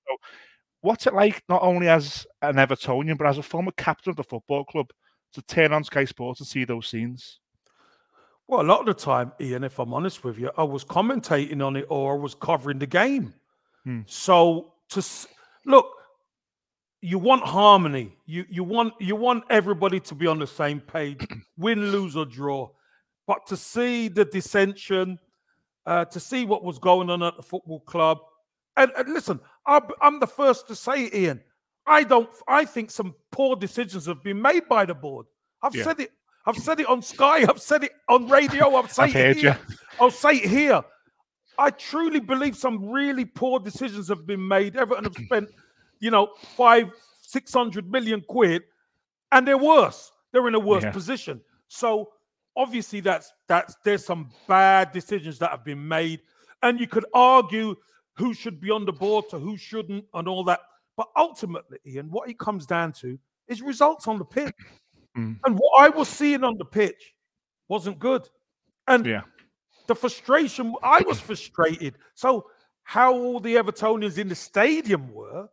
What's 0.84 1.06
it 1.06 1.14
like 1.14 1.42
not 1.48 1.62
only 1.62 1.88
as 1.88 2.26
an 2.42 2.56
Evertonian, 2.56 3.16
but 3.16 3.26
as 3.26 3.38
a 3.38 3.42
former 3.42 3.72
captain 3.72 4.10
of 4.10 4.16
the 4.16 4.22
football 4.22 4.66
club 4.66 4.90
to 5.32 5.40
turn 5.40 5.72
on 5.72 5.82
Sky 5.82 6.04
Sports 6.04 6.40
and 6.40 6.46
see 6.46 6.66
those 6.66 6.88
scenes? 6.88 7.40
Well, 8.46 8.60
a 8.60 8.68
lot 8.68 8.80
of 8.80 8.86
the 8.86 8.92
time, 8.92 9.32
Ian, 9.40 9.64
if 9.64 9.78
I'm 9.78 9.94
honest 9.94 10.24
with 10.24 10.38
you, 10.38 10.50
I 10.58 10.62
was 10.62 10.84
commentating 10.84 11.66
on 11.66 11.76
it 11.76 11.86
or 11.88 12.12
I 12.12 12.18
was 12.18 12.34
covering 12.34 12.78
the 12.78 12.86
game. 12.86 13.32
Hmm. 13.84 14.00
So 14.04 14.74
to 14.90 15.02
look, 15.64 15.88
you 17.00 17.18
want 17.18 17.44
harmony. 17.44 18.18
You 18.26 18.44
you 18.50 18.62
want 18.62 18.92
you 19.00 19.16
want 19.16 19.44
everybody 19.48 20.00
to 20.00 20.14
be 20.14 20.26
on 20.26 20.38
the 20.38 20.46
same 20.46 20.80
page, 20.80 21.26
win, 21.56 21.92
lose 21.92 22.14
or 22.14 22.26
draw. 22.26 22.68
But 23.26 23.46
to 23.46 23.56
see 23.56 24.08
the 24.08 24.26
dissension, 24.26 25.18
uh, 25.86 26.04
to 26.04 26.20
see 26.20 26.44
what 26.44 26.62
was 26.62 26.78
going 26.78 27.08
on 27.08 27.22
at 27.22 27.38
the 27.38 27.42
football 27.42 27.80
club, 27.80 28.18
and, 28.76 28.90
and 28.98 29.08
listen, 29.14 29.40
I'm, 29.66 29.82
I'm 30.00 30.20
the 30.20 30.26
first 30.26 30.68
to 30.68 30.74
say, 30.74 31.10
Ian, 31.14 31.40
I 31.86 32.02
don't. 32.04 32.28
I 32.48 32.64
think 32.64 32.90
some 32.90 33.14
poor 33.30 33.56
decisions 33.56 34.06
have 34.06 34.22
been 34.22 34.40
made 34.40 34.68
by 34.68 34.84
the 34.84 34.94
board. 34.94 35.26
I've 35.62 35.74
yeah. 35.74 35.84
said 35.84 36.00
it. 36.00 36.12
I've 36.46 36.56
said 36.56 36.80
it 36.80 36.86
on 36.86 37.02
Sky. 37.02 37.44
I've 37.48 37.60
said 37.60 37.84
it 37.84 37.92
on 38.08 38.28
radio. 38.28 38.74
I've 38.76 38.92
said 38.92 39.10
it 39.14 39.36
here. 39.36 39.58
You. 39.68 39.76
I'll 40.00 40.10
say 40.10 40.36
it 40.36 40.48
here. 40.48 40.82
I 41.58 41.70
truly 41.70 42.20
believe 42.20 42.56
some 42.56 42.90
really 42.90 43.24
poor 43.24 43.60
decisions 43.60 44.08
have 44.08 44.26
been 44.26 44.46
made. 44.46 44.76
Everton 44.76 45.04
have 45.04 45.14
spent, 45.26 45.48
you 46.00 46.10
know, 46.10 46.30
five, 46.56 46.90
six 47.22 47.52
hundred 47.52 47.90
million 47.90 48.22
quid, 48.22 48.62
and 49.32 49.46
they're 49.46 49.58
worse. 49.58 50.10
They're 50.32 50.48
in 50.48 50.54
a 50.54 50.60
worse 50.60 50.84
yeah. 50.84 50.90
position. 50.90 51.40
So 51.68 52.10
obviously, 52.56 53.00
that's 53.00 53.32
that's 53.46 53.76
there's 53.84 54.04
some 54.04 54.30
bad 54.48 54.92
decisions 54.92 55.38
that 55.38 55.50
have 55.50 55.64
been 55.64 55.86
made, 55.86 56.20
and 56.62 56.80
you 56.80 56.86
could 56.86 57.06
argue 57.14 57.76
who 58.16 58.34
should 58.34 58.60
be 58.60 58.70
on 58.70 58.84
the 58.84 58.92
board 58.92 59.28
to 59.30 59.38
who 59.38 59.56
shouldn't, 59.56 60.04
and 60.14 60.28
all 60.28 60.44
that. 60.44 60.60
But 60.96 61.08
ultimately, 61.16 61.78
Ian, 61.86 62.10
what 62.10 62.28
it 62.28 62.38
comes 62.38 62.66
down 62.66 62.92
to 62.94 63.18
is 63.48 63.62
results 63.62 64.08
on 64.08 64.18
the 64.18 64.24
pitch. 64.24 64.54
Mm. 65.16 65.38
And 65.44 65.56
what 65.56 65.80
I 65.80 65.90
was 65.90 66.08
seeing 66.08 66.42
on 66.42 66.58
the 66.58 66.64
pitch 66.64 67.14
wasn't 67.68 68.00
good. 68.00 68.28
And 68.88 69.06
yeah. 69.06 69.20
the 69.86 69.94
frustration, 69.94 70.74
I 70.82 71.02
was 71.06 71.20
frustrated. 71.20 71.94
So, 72.14 72.48
how 72.82 73.14
all 73.14 73.38
the 73.38 73.54
Evertonians 73.54 74.18
in 74.18 74.28
the 74.28 74.34
stadium 74.34 75.12
were 75.14 75.48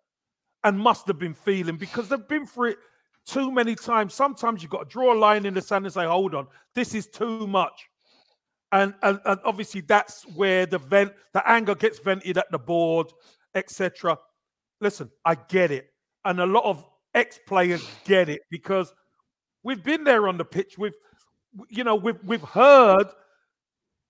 and 0.63 0.79
must 0.79 1.05
have 1.05 1.19
been 1.19 1.35
feeling 1.35 1.77
because 1.77 2.09
they've 2.09 2.27
been 2.27 2.47
through 2.47 2.71
it 2.71 2.77
too 3.25 3.51
many 3.51 3.75
times. 3.75 4.13
Sometimes 4.13 4.61
you've 4.61 4.71
got 4.71 4.89
to 4.89 4.89
draw 4.89 5.13
a 5.13 5.17
line 5.17 5.45
in 5.45 5.53
the 5.53 5.61
sand 5.61 5.85
and 5.85 5.93
say, 5.93 6.05
hold 6.05 6.35
on, 6.35 6.47
this 6.73 6.93
is 6.93 7.07
too 7.07 7.47
much. 7.47 7.89
And, 8.71 8.93
and, 9.01 9.19
and 9.25 9.39
obviously 9.43 9.81
that's 9.81 10.23
where 10.35 10.65
the 10.65 10.77
vent, 10.77 11.13
the 11.33 11.47
anger 11.49 11.75
gets 11.75 11.99
vented 11.99 12.37
at 12.37 12.49
the 12.51 12.59
board, 12.59 13.07
etc. 13.53 14.17
Listen, 14.79 15.11
I 15.25 15.35
get 15.35 15.71
it. 15.71 15.87
And 16.23 16.39
a 16.39 16.45
lot 16.45 16.63
of 16.63 16.85
ex-players 17.13 17.85
get 18.05 18.29
it 18.29 18.41
because 18.49 18.93
we've 19.63 19.83
been 19.83 20.03
there 20.03 20.27
on 20.27 20.37
the 20.37 20.45
pitch. 20.45 20.77
We've 20.77 20.93
you 21.69 21.83
know, 21.83 21.95
we've 21.95 22.19
we've 22.23 22.41
heard 22.41 23.07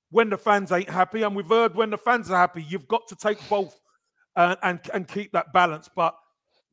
when 0.09 0.29
the 0.29 0.37
fans 0.37 0.71
ain't 0.71 0.89
happy, 0.89 1.23
and 1.23 1.35
we've 1.35 1.47
heard 1.47 1.75
when 1.75 1.89
the 1.89 1.97
fans 1.97 2.29
are 2.29 2.37
happy. 2.37 2.63
You've 2.63 2.87
got 2.87 3.07
to 3.07 3.15
take 3.15 3.37
both 3.49 3.79
uh, 4.35 4.55
and 4.63 4.79
and 4.93 5.07
keep 5.07 5.31
that 5.31 5.53
balance. 5.53 5.89
But 5.93 6.15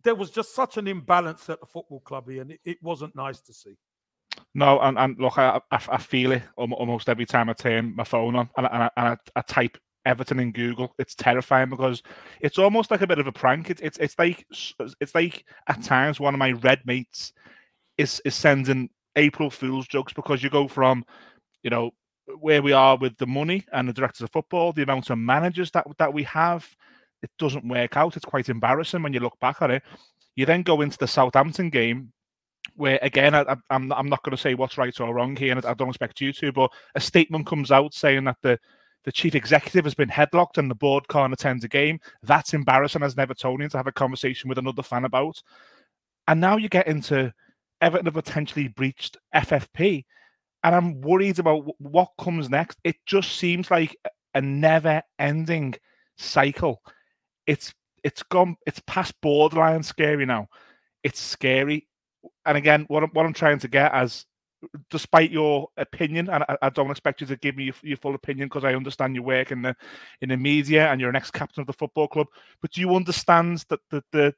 there 0.05 0.15
was 0.15 0.31
just 0.31 0.55
such 0.55 0.77
an 0.77 0.87
imbalance 0.87 1.49
at 1.49 1.61
the 1.61 1.67
football 1.67 2.01
club 2.01 2.29
here, 2.29 2.43
and 2.43 2.53
it, 2.53 2.61
it 2.65 2.79
wasn't 2.83 3.17
nice 3.17 3.41
to 3.43 3.53
see. 3.53 3.77
No, 4.55 4.81
and, 4.81 4.99
and 4.99 5.19
look, 5.19 5.39
I, 5.39 5.61
I, 5.71 5.81
I 5.91 5.99
feel 5.99 6.33
it 6.33 6.43
almost 6.57 7.09
every 7.09 7.27
time 7.27 7.49
I 7.49 7.53
turn 7.53 7.95
my 7.95 8.05
phone 8.05 8.37
on 8.37 8.51
and, 8.57 8.67
and, 8.67 8.83
I, 8.83 8.91
and 8.97 9.09
I, 9.09 9.17
I 9.37 9.43
type 9.43 9.79
Everton 10.07 10.41
in 10.41 10.53
Google. 10.53 10.95
It's 10.99 11.15
terrifying 11.15 11.69
because 11.69 12.03
it's 12.41 12.59
almost 12.59 12.91
like 12.91 13.03
a 13.03 13.07
bit 13.07 13.19
of 13.19 13.27
a 13.27 13.33
prank. 13.33 13.71
It's 13.71 13.81
it's 13.81 13.99
it's 13.99 14.19
like 14.19 14.47
it's 15.01 15.15
like 15.15 15.45
at 15.69 15.83
times 15.83 16.19
one 16.19 16.35
of 16.35 16.39
my 16.39 16.53
red 16.53 16.81
mates 16.87 17.33
is 17.99 18.21
is 18.25 18.35
sending 18.35 18.89
April 19.17 19.51
Fool's 19.51 19.87
jokes 19.87 20.13
because 20.13 20.43
you 20.43 20.51
go 20.51 20.67
from, 20.67 21.05
you 21.63 21.71
know, 21.71 21.91
where 22.41 22.63
we 22.63 22.73
are 22.73 22.97
with 22.97 23.17
the 23.19 23.27
money 23.27 23.65
and 23.73 23.89
the 23.89 23.93
directors 23.93 24.23
of 24.23 24.33
football, 24.33 24.73
the 24.73 24.83
amount 24.83 25.11
of 25.11 25.19
managers 25.19 25.71
that 25.73 25.87
that 25.99 26.13
we 26.13 26.23
have, 26.25 26.67
it 27.23 27.31
doesn't 27.39 27.69
work 27.69 27.97
out. 27.97 28.17
It's 28.17 28.25
quite 28.25 28.49
embarrassing 28.49 29.03
when 29.03 29.13
you 29.13 29.21
look 29.21 29.39
back 29.41 29.61
at 29.61 29.71
it. 29.71 29.83
You 30.37 30.47
then 30.47 30.63
go 30.63 30.81
into 30.81 30.99
the 30.99 31.09
Southampton 31.09 31.69
game, 31.69 32.13
where 32.79 32.99
again, 33.03 33.35
I, 33.35 33.41
am 33.41 33.63
I'm, 33.71 33.93
I'm 33.93 34.09
not 34.09 34.23
going 34.23 34.37
to 34.37 34.41
say 34.41 34.55
what's 34.55 34.79
right 34.79 34.99
or 35.01 35.15
wrong 35.15 35.37
here, 35.37 35.55
and 35.55 35.65
I 35.65 35.75
don't 35.75 35.89
expect 35.89 36.21
you 36.21 36.33
to, 36.35 36.53
but 36.53 36.73
a 36.95 37.01
statement 37.01 37.47
comes 37.47 37.71
out 37.71 37.93
saying 37.93 38.25
that 38.25 38.39
the 38.43 38.59
the 39.05 39.13
chief 39.13 39.35
executive 39.35 39.85
has 39.85 39.95
been 39.95 40.09
headlocked 40.09 40.59
and 40.59 40.71
the 40.71 40.75
board 40.75 41.07
can't 41.09 41.33
attend 41.33 41.65
a 41.65 41.69
game. 41.69 42.01
That's 42.23 42.53
embarrassing 42.53 43.03
as 43.03 43.17
an 43.17 43.27
Evertonian 43.27 43.71
to 43.71 43.77
have 43.77 43.87
a 43.87 43.93
conversation 43.93 44.49
with 44.49 44.59
another 44.59 44.83
fan 44.83 45.05
about. 45.05 45.41
And 46.27 46.41
now 46.41 46.57
you 46.57 46.69
get 46.69 46.89
into 46.89 47.33
Everton 47.81 48.07
have 48.07 48.15
potentially 48.15 48.69
breached 48.69 49.17
FFP, 49.35 50.05
and 50.65 50.75
I'm 50.75 51.01
worried 51.01 51.39
about 51.39 51.65
what 51.79 52.11
comes 52.19 52.51
next. 52.51 52.79
It 52.85 52.97
just 53.07 53.37
seems 53.37 53.71
like 53.71 53.97
a 54.35 54.41
never-ending 54.41 55.75
cycle. 56.17 56.83
It's 57.47 57.73
it's 58.05 58.23
gone. 58.23 58.57
It's 58.67 58.81
past 58.87 59.15
borderline 59.23 59.83
scary 59.83 60.27
now. 60.27 60.49
It's 61.03 61.21
scary, 61.21 61.89
and 62.49 62.57
again, 62.57 62.85
what 62.89 63.05
I'm, 63.05 63.11
what 63.11 63.27
I'm 63.27 63.33
trying 63.33 63.61
to 63.61 63.69
get 63.69 63.93
as, 63.93 64.27
despite 64.91 65.31
your 65.31 65.69
opinion, 65.77 66.29
and 66.29 66.43
I, 66.49 66.57
I 66.63 66.71
don't 66.71 66.91
expect 66.91 67.21
you 67.21 67.27
to 67.29 67.37
give 67.37 67.57
me 67.57 67.65
your, 67.65 67.75
your 67.83 67.97
full 67.99 68.15
opinion 68.17 68.49
because 68.49 68.65
I 68.65 68.75
understand 68.75 69.15
your 69.15 69.25
work 69.25 69.53
in 69.53 69.63
the 69.63 69.77
in 70.23 70.31
the 70.31 70.37
media 70.37 70.91
and 70.91 71.01
you're 71.01 71.11
an 71.11 71.17
ex-captain 71.17 71.61
of 71.61 71.67
the 71.69 71.73
football 71.73 72.09
club. 72.09 72.27
But 72.61 72.73
do 72.73 72.81
you 72.81 72.97
understand 72.97 73.65
that 73.69 73.81
the 73.91 74.03
the 74.11 74.35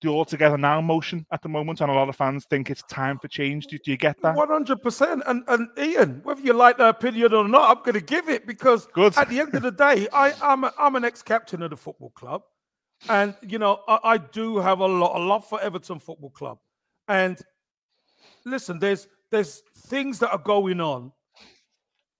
the 0.00 0.08
all 0.08 0.24
together 0.24 0.56
now 0.56 0.80
motion 0.80 1.26
at 1.30 1.42
the 1.42 1.48
moment, 1.48 1.80
and 1.80 1.90
a 1.90 1.94
lot 1.94 2.08
of 2.08 2.16
fans 2.16 2.46
think 2.48 2.70
it's 2.70 2.82
time 2.84 3.18
for 3.18 3.28
change. 3.28 3.66
Do, 3.66 3.78
do 3.78 3.90
you 3.90 3.96
get 3.96 4.20
that? 4.22 4.34
One 4.34 4.48
hundred 4.48 4.82
percent. 4.82 5.22
And 5.26 5.44
and 5.48 5.68
Ian, 5.78 6.20
whether 6.22 6.40
you 6.40 6.52
like 6.52 6.78
that 6.78 6.88
opinion 6.88 7.34
or 7.34 7.46
not, 7.46 7.70
I'm 7.70 7.82
going 7.84 7.94
to 7.94 8.00
give 8.00 8.28
it 8.28 8.46
because 8.46 8.86
Good. 8.86 9.16
at 9.16 9.28
the 9.28 9.40
end 9.40 9.54
of 9.54 9.62
the 9.62 9.70
day, 9.70 10.08
I 10.12 10.32
am 10.42 10.64
a, 10.64 10.72
I'm 10.78 10.96
an 10.96 11.04
ex 11.04 11.22
captain 11.22 11.62
of 11.62 11.70
the 11.70 11.76
football 11.76 12.10
club, 12.10 12.42
and 13.08 13.34
you 13.46 13.58
know 13.58 13.80
I, 13.86 13.98
I 14.04 14.18
do 14.18 14.58
have 14.58 14.80
a 14.80 14.86
lot 14.86 15.14
of 15.14 15.22
love 15.26 15.46
for 15.46 15.60
Everton 15.60 15.98
Football 15.98 16.30
Club. 16.30 16.58
And 17.10 17.38
listen, 18.44 18.78
there's 18.78 19.08
there's 19.30 19.62
things 19.76 20.18
that 20.20 20.30
are 20.30 20.38
going 20.38 20.80
on 20.80 21.12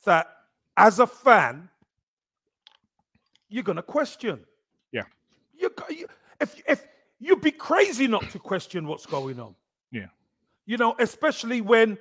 that 0.05 0.29
as 0.77 0.99
a 0.99 1.07
fan 1.07 1.69
you're 3.49 3.65
going 3.65 3.77
to 3.77 3.83
question. 3.83 4.41
Yeah. 4.93 5.03
You, 5.57 5.71
you 5.89 6.07
if 6.41 6.63
if 6.67 6.87
You'd 7.21 7.43
be 7.43 7.53
crazy 7.53 8.07
not 8.07 8.29
to 8.31 8.39
question 8.39 8.87
what's 8.87 9.05
going 9.05 9.39
on. 9.39 9.55
Yeah. 9.93 10.07
You 10.65 10.79
know, 10.79 10.97
especially 10.99 11.61
when 11.61 11.99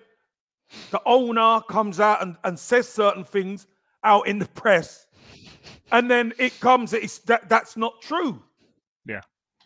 the 0.91 1.01
owner 1.05 1.59
comes 1.69 1.99
out 1.99 2.21
and, 2.21 2.37
and 2.45 2.57
says 2.57 2.87
certain 2.87 3.25
things 3.25 3.67
out 4.05 4.27
in 4.27 4.39
the 4.39 4.47
press, 4.47 5.07
and 5.91 6.09
then 6.09 6.33
it 6.39 6.57
comes, 6.61 6.93
it's 6.93 7.19
that 7.19 7.49
that's 7.49 7.75
not 7.75 8.01
true. 8.01 8.41
Yeah. 9.05 9.21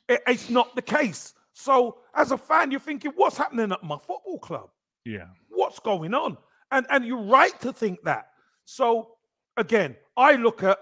It, 0.10 0.24
it's 0.26 0.50
not 0.50 0.76
the 0.76 0.82
case. 0.82 1.36
So 1.54 2.00
as 2.14 2.32
a 2.32 2.38
fan, 2.38 2.72
you're 2.72 2.80
thinking, 2.80 3.12
what's 3.16 3.38
happening 3.38 3.72
at 3.72 3.84
my 3.84 3.98
football 3.98 4.40
club? 4.40 4.70
Yeah. 5.06 5.28
What's 5.50 5.80
going 5.80 6.14
on? 6.14 6.38
And 6.72 6.86
and 6.90 7.06
you're 7.06 7.22
right 7.22 7.60
to 7.62 7.72
think 7.72 8.04
that. 8.04 8.30
So 8.66 9.16
again, 9.58 9.96
I 10.18 10.34
look 10.34 10.64
at 10.64 10.80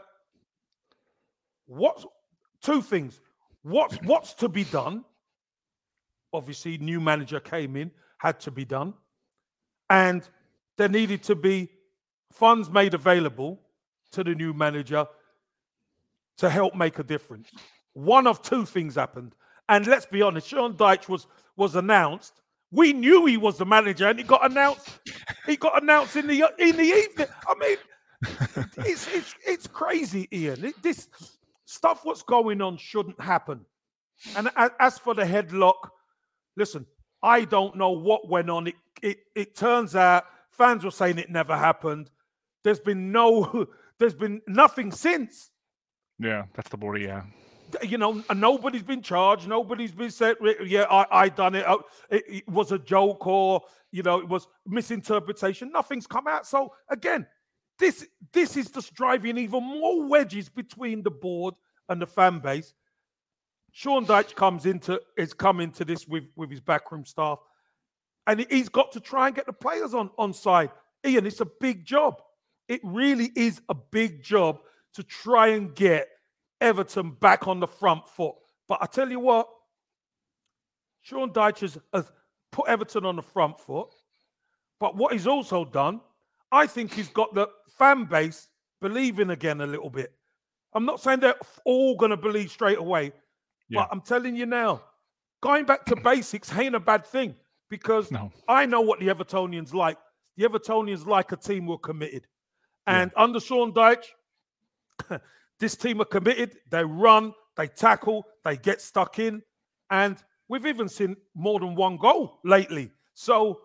what 1.65 2.03
two 2.61 2.81
things. 2.81 3.19
What's 3.63 3.97
what's 4.03 4.33
to 4.35 4.49
be 4.49 4.63
done? 4.63 5.03
Obviously, 6.33 6.77
new 6.77 7.01
manager 7.01 7.39
came 7.39 7.75
in, 7.75 7.91
had 8.17 8.39
to 8.41 8.51
be 8.51 8.63
done, 8.63 8.93
and 9.89 10.27
there 10.77 10.87
needed 10.89 11.23
to 11.23 11.35
be 11.35 11.69
funds 12.31 12.69
made 12.69 12.93
available 12.93 13.59
to 14.11 14.23
the 14.23 14.33
new 14.33 14.53
manager 14.53 15.05
to 16.37 16.49
help 16.49 16.73
make 16.73 16.99
a 16.99 17.03
difference. 17.03 17.49
One 17.93 18.27
of 18.27 18.41
two 18.41 18.65
things 18.65 18.95
happened, 18.95 19.35
and 19.71 19.87
let's 19.87 20.05
be 20.05 20.21
honest, 20.21 20.47
Sean 20.47 20.75
Dyche 20.75 21.09
was 21.09 21.25
was 21.55 21.75
announced. 21.75 22.41
We 22.71 22.93
knew 22.93 23.25
he 23.25 23.37
was 23.37 23.57
the 23.57 23.65
manager, 23.65 24.07
and 24.07 24.19
he 24.19 24.23
got 24.23 24.49
announced. 24.49 24.87
he 25.45 25.57
got 25.57 25.81
announced 25.81 26.15
in 26.15 26.27
the 26.27 26.47
in 26.59 26.77
the 26.77 26.83
evening. 26.83 27.27
I 27.47 27.55
mean, 27.55 27.77
it's 28.85 29.07
it's 29.07 29.35
it's 29.45 29.67
crazy, 29.67 30.27
Ian. 30.31 30.65
It, 30.65 30.83
this 30.83 31.09
Stuff 31.71 32.01
what's 32.03 32.21
going 32.21 32.61
on 32.61 32.75
shouldn't 32.75 33.21
happen. 33.21 33.61
And 34.35 34.49
as 34.77 34.99
for 34.99 35.13
the 35.13 35.23
headlock, 35.23 35.87
listen, 36.57 36.85
I 37.23 37.45
don't 37.45 37.77
know 37.77 37.91
what 37.91 38.27
went 38.27 38.49
on. 38.49 38.67
It, 38.67 38.75
it, 39.01 39.19
it 39.35 39.55
turns 39.55 39.95
out 39.95 40.25
fans 40.51 40.83
were 40.83 40.91
saying 40.91 41.17
it 41.17 41.29
never 41.29 41.55
happened. 41.55 42.11
There's 42.65 42.81
been 42.81 43.13
no, 43.13 43.69
there's 43.99 44.13
been 44.13 44.41
nothing 44.47 44.91
since. 44.91 45.49
Yeah, 46.19 46.43
that's 46.55 46.69
the 46.69 46.75
worry. 46.75 47.05
Yeah. 47.05 47.23
You 47.83 47.97
know, 47.97 48.23
nobody's 48.35 48.83
been 48.83 49.01
charged. 49.01 49.47
Nobody's 49.47 49.91
been 49.91 50.11
said, 50.11 50.37
yeah, 50.65 50.85
I, 50.89 51.05
I 51.11 51.29
done 51.29 51.55
it. 51.55 51.65
Oh, 51.67 51.83
it. 52.09 52.23
It 52.27 52.49
was 52.49 52.71
a 52.71 52.79
joke 52.79 53.25
or, 53.27 53.61
you 53.91 54.03
know, 54.03 54.19
it 54.19 54.27
was 54.27 54.47
misinterpretation. 54.65 55.71
Nothing's 55.71 56.07
come 56.07 56.27
out. 56.27 56.47
So 56.47 56.73
again, 56.89 57.27
this 57.79 58.07
this 58.31 58.55
is 58.55 58.69
just 58.69 58.93
driving 58.93 59.37
even 59.37 59.63
more 59.63 60.07
wedges 60.07 60.49
between 60.49 61.03
the 61.03 61.11
board 61.11 61.55
and 61.89 62.01
the 62.01 62.05
fan 62.05 62.39
base. 62.39 62.73
Sean 63.71 64.05
Dyche 64.05 64.35
comes 64.35 64.65
into 64.65 65.01
is 65.17 65.33
coming 65.33 65.71
to 65.71 65.85
this 65.85 66.07
with 66.07 66.25
with 66.35 66.51
his 66.51 66.59
backroom 66.59 67.05
staff, 67.05 67.39
and 68.27 68.45
he's 68.49 68.69
got 68.69 68.91
to 68.91 68.99
try 68.99 69.27
and 69.27 69.35
get 69.35 69.45
the 69.45 69.53
players 69.53 69.93
on 69.93 70.11
on 70.17 70.33
side. 70.33 70.69
Ian, 71.05 71.25
it's 71.25 71.41
a 71.41 71.47
big 71.59 71.85
job. 71.85 72.21
It 72.67 72.81
really 72.83 73.31
is 73.35 73.61
a 73.67 73.73
big 73.73 74.21
job 74.21 74.59
to 74.93 75.03
try 75.03 75.47
and 75.47 75.73
get 75.73 76.07
Everton 76.61 77.11
back 77.11 77.47
on 77.47 77.59
the 77.59 77.67
front 77.67 78.07
foot. 78.07 78.35
But 78.67 78.79
I 78.81 78.85
tell 78.85 79.09
you 79.09 79.19
what, 79.19 79.49
Sean 81.01 81.31
Dyche 81.31 81.59
has, 81.61 81.77
has 81.93 82.11
put 82.51 82.69
Everton 82.69 83.05
on 83.05 83.15
the 83.15 83.21
front 83.21 83.59
foot. 83.59 83.89
But 84.79 84.95
what 84.95 85.13
he's 85.13 85.27
also 85.27 85.65
done, 85.65 86.01
I 86.51 86.67
think 86.67 86.93
he's 86.93 87.09
got 87.09 87.33
the 87.33 87.49
fan 87.77 88.05
base 88.05 88.47
believing 88.79 89.29
again 89.31 89.61
a 89.61 89.67
little 89.67 89.89
bit. 89.89 90.13
I'm 90.73 90.85
not 90.85 91.01
saying 91.01 91.19
they're 91.19 91.35
all 91.65 91.95
going 91.95 92.11
to 92.11 92.17
believe 92.17 92.49
straight 92.49 92.77
away, 92.77 93.11
yeah. 93.69 93.81
but 93.81 93.89
I'm 93.91 94.01
telling 94.01 94.35
you 94.35 94.45
now, 94.45 94.81
going 95.41 95.65
back 95.65 95.85
to 95.85 95.95
basics 95.95 96.55
ain't 96.55 96.75
a 96.75 96.79
bad 96.79 97.05
thing 97.05 97.35
because 97.69 98.11
no. 98.11 98.31
I 98.47 98.65
know 98.65 98.81
what 98.81 98.99
the 98.99 99.07
Evertonians 99.07 99.73
like. 99.73 99.97
The 100.37 100.45
Evertonians 100.45 101.05
like 101.05 101.31
a 101.31 101.37
team 101.37 101.65
who 101.65 101.73
are 101.73 101.79
committed. 101.79 102.27
And 102.87 103.11
yeah. 103.15 103.23
under 103.23 103.39
Sean 103.39 103.73
Dyche, 103.73 104.05
this 105.61 105.77
team 105.77 106.01
are 106.01 106.05
committed. 106.05 106.57
They 106.69 106.83
run, 106.83 107.33
they 107.55 107.67
tackle, 107.67 108.25
they 108.43 108.57
get 108.57 108.81
stuck 108.81 109.19
in. 109.19 109.43
And 109.91 110.17
we've 110.49 110.65
even 110.65 110.89
seen 110.89 111.15
more 111.35 111.59
than 111.59 111.75
one 111.75 111.97
goal 111.97 112.39
lately. 112.43 112.91
So, 113.13 113.61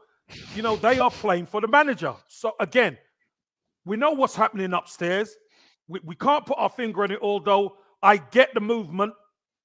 you 0.54 0.62
know, 0.62 0.76
they 0.76 0.98
are 0.98 1.10
playing 1.10 1.46
for 1.46 1.62
the 1.62 1.68
manager. 1.68 2.14
So, 2.28 2.52
again, 2.60 2.98
we 3.86 3.96
know 3.96 4.10
what's 4.10 4.36
happening 4.36 4.74
upstairs. 4.74 5.34
We, 5.88 6.00
we 6.04 6.14
can't 6.16 6.44
put 6.44 6.58
our 6.58 6.68
finger 6.68 7.02
on 7.02 7.12
it, 7.12 7.18
although 7.22 7.78
I 8.02 8.18
get 8.18 8.52
the 8.52 8.60
movement. 8.60 9.14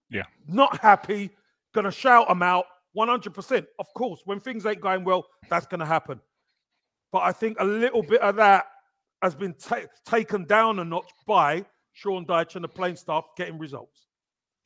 Yeah. 0.09 0.23
Not 0.47 0.79
happy. 0.79 1.31
Gonna 1.73 1.91
shout 1.91 2.29
them 2.29 2.43
out 2.43 2.65
100%. 2.95 3.65
Of 3.77 3.93
course, 3.93 4.21
when 4.23 4.39
things 4.39 4.65
ain't 4.65 4.79
going 4.79 5.03
well, 5.03 5.25
that's 5.49 5.65
gonna 5.65 5.85
happen. 5.85 6.21
But 7.11 7.23
I 7.23 7.33
think 7.33 7.57
a 7.59 7.65
little 7.65 8.03
bit 8.03 8.21
of 8.21 8.37
that 8.37 8.67
has 9.21 9.35
been 9.35 9.53
ta- 9.53 9.87
taken 10.05 10.45
down 10.45 10.79
a 10.79 10.85
notch 10.85 11.09
by 11.27 11.65
Sean 11.93 12.25
Dyche 12.25 12.55
and 12.55 12.63
the 12.63 12.69
playing 12.69 12.95
staff 12.95 13.25
getting 13.37 13.57
results. 13.57 14.07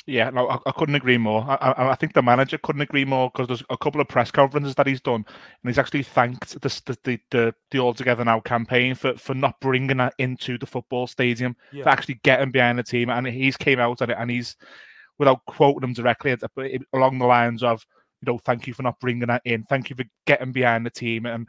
Yeah, 0.08 0.30
no, 0.30 0.48
I, 0.48 0.60
I 0.68 0.72
couldn't 0.72 0.94
agree 0.94 1.18
more. 1.18 1.44
I, 1.50 1.90
I, 1.90 1.96
think 1.96 2.14
the 2.14 2.22
manager 2.22 2.60
couldn't 2.60 2.84
agree 2.84 3.06
more 3.06 3.32
because 3.32 3.48
there's 3.48 3.64
a 3.72 3.78
couple 3.78 4.00
of 4.00 4.08
press 4.08 4.30
conferences 4.30 4.76
that 4.76 4.86
he's 4.86 5.02
done, 5.02 5.26
and 5.26 5.68
he's 5.68 5.80
actually 5.80 6.04
thanked 6.04 6.62
the 6.62 6.96
the 7.04 7.20
the, 7.32 7.56
the 7.72 7.80
All 7.80 7.94
Together 7.96 8.24
Now 8.24 8.40
campaign 8.40 8.94
for, 8.94 9.18
for 9.18 9.34
not 9.34 9.60
bringing 9.62 9.98
that 9.98 10.14
into 10.20 10.60
the 10.60 10.68
football 10.68 11.08
stadium, 11.08 11.56
yeah. 11.72 11.84
for 11.84 11.90
actually 11.90 12.20
getting 12.24 12.52
behind 12.52 12.78
the 12.78 12.84
team. 12.84 13.10
And 13.10 13.26
he's 13.26 13.58
came 13.58 13.80
out 13.80 14.04
at 14.04 14.12
it, 14.12 14.18
and 14.20 14.30
he's 14.30 14.56
without 15.18 15.44
quoting 15.48 15.90
him 15.90 15.94
directly, 15.94 16.36
along 16.94 17.18
the 17.18 17.26
lines 17.26 17.64
of, 17.64 17.84
you 18.22 18.32
know, 18.32 18.38
thank 18.38 18.68
you 18.68 18.76
for 18.76 18.84
not 18.84 19.00
bringing 19.00 19.28
that 19.28 19.42
in, 19.46 19.64
thank 19.64 19.90
you 19.90 19.96
for 19.96 20.04
getting 20.28 20.52
behind 20.52 20.86
the 20.86 20.92
team, 20.92 21.26
and 21.26 21.48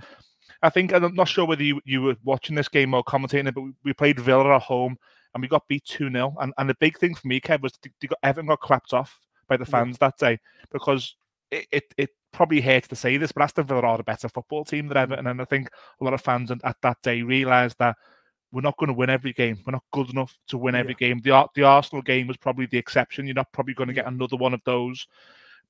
I 0.63 0.71
think 0.71 0.93
I'm 0.95 1.15
not 1.15 1.29
sure 1.29 1.45
whether 1.45 1.63
you, 1.63 1.81
you 1.85 2.01
were 2.01 2.17
watching 2.25 2.57
this 2.57 2.69
game 2.69 2.95
or 2.95 3.05
commentating 3.05 3.49
it, 3.49 3.55
but 3.55 3.65
we 3.85 3.93
played 3.93 4.19
Villa 4.19 4.57
at 4.57 4.63
home 4.63 4.97
and 5.37 5.43
we 5.43 5.49
got 5.49 5.69
beat 5.69 5.85
2 5.85 6.11
0. 6.11 6.35
And, 6.41 6.55
and 6.57 6.71
the 6.71 6.77
big 6.81 6.99
thing 6.99 7.15
for 7.15 7.29
me, 7.29 7.41
Kev, 7.41 7.61
was 7.61 7.73
they 7.83 8.09
got, 8.09 8.47
got 8.47 8.61
clapped 8.61 8.95
off 8.95 9.21
by 9.49 9.59
the 9.59 9.67
fans 9.67 9.99
yeah. 10.01 10.09
that 10.09 10.19
day 10.19 10.39
because 10.73 11.15
it, 11.51 11.67
it, 11.71 11.85
it 11.99 12.11
probably 12.33 12.63
hates 12.63 12.89
to 12.89 12.97
say 12.97 13.19
this, 13.19 13.33
but 13.33 13.43
Aston 13.43 13.67
Villa 13.67 13.83
are 13.83 14.01
a 14.01 14.05
better 14.05 14.31
football 14.31 14.65
team 14.65 14.89
than 14.89 14.97
mm. 14.97 15.03
Everton. 15.03 15.27
And 15.27 15.43
I 15.43 15.45
think 15.45 15.69
a 16.01 16.05
lot 16.05 16.15
of 16.15 16.23
fans 16.23 16.51
at 16.51 16.77
that 16.81 16.97
day 17.03 17.21
realised 17.21 17.77
that 17.79 17.97
we're 18.51 18.63
not 18.63 18.79
going 18.79 18.89
to 18.89 18.95
win 18.95 19.11
every 19.11 19.35
game. 19.35 19.63
We're 19.67 19.73
not 19.73 19.85
good 19.93 20.09
enough 20.09 20.35
to 20.49 20.57
win 20.57 20.75
every 20.75 20.97
yeah. 20.99 21.09
game. 21.09 21.21
The 21.23 21.47
the 21.55 21.65
Arsenal 21.65 22.01
game 22.01 22.27
was 22.27 22.39
probably 22.39 22.65
the 22.65 22.79
exception. 22.79 23.27
You're 23.27 23.35
not 23.35 23.53
probably 23.53 23.75
going 23.75 23.89
to 23.89 23.95
get 23.95 24.07
another 24.07 24.37
one 24.37 24.55
of 24.55 24.63
those. 24.65 25.07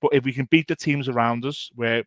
But 0.01 0.15
if 0.15 0.25
we 0.25 0.33
can 0.33 0.47
beat 0.51 0.69
the 0.69 0.77
teams 0.77 1.09
around 1.09 1.45
us, 1.45 1.71
where 1.75 2.05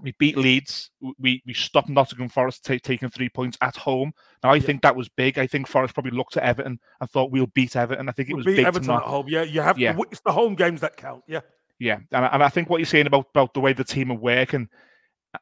we 0.00 0.14
beat 0.18 0.36
Leeds. 0.36 0.90
We 1.18 1.42
we 1.46 1.54
stopped 1.54 1.88
Nottingham 1.88 2.28
Forest 2.28 2.64
t- 2.64 2.80
taking 2.80 3.10
three 3.10 3.28
points 3.28 3.58
at 3.60 3.76
home. 3.76 4.12
Now 4.42 4.50
I 4.50 4.56
yeah. 4.56 4.62
think 4.62 4.82
that 4.82 4.96
was 4.96 5.08
big. 5.08 5.38
I 5.38 5.46
think 5.46 5.66
Forest 5.66 5.94
probably 5.94 6.12
looked 6.12 6.36
at 6.36 6.42
Everton 6.42 6.78
and 7.00 7.10
thought 7.10 7.30
we'll 7.30 7.46
beat 7.48 7.76
Everton. 7.76 8.08
I 8.08 8.12
think 8.12 8.30
it 8.30 8.34
we'll 8.34 8.38
was 8.38 8.46
beat 8.46 8.56
big 8.56 8.66
Everton 8.66 8.88
not... 8.88 9.02
at 9.02 9.08
home. 9.08 9.26
Yeah, 9.28 9.42
you 9.42 9.60
have. 9.60 9.78
Yeah. 9.78 9.96
It's 10.10 10.20
the 10.20 10.32
home 10.32 10.54
games 10.54 10.80
that 10.80 10.96
count. 10.96 11.22
Yeah. 11.26 11.40
Yeah, 11.78 11.98
and, 12.12 12.24
and 12.26 12.44
I 12.44 12.48
think 12.48 12.70
what 12.70 12.78
you're 12.78 12.86
saying 12.86 13.08
about 13.08 13.26
about 13.34 13.54
the 13.54 13.60
way 13.60 13.72
the 13.72 13.82
team 13.82 14.12
are 14.12 14.16
working 14.16 14.68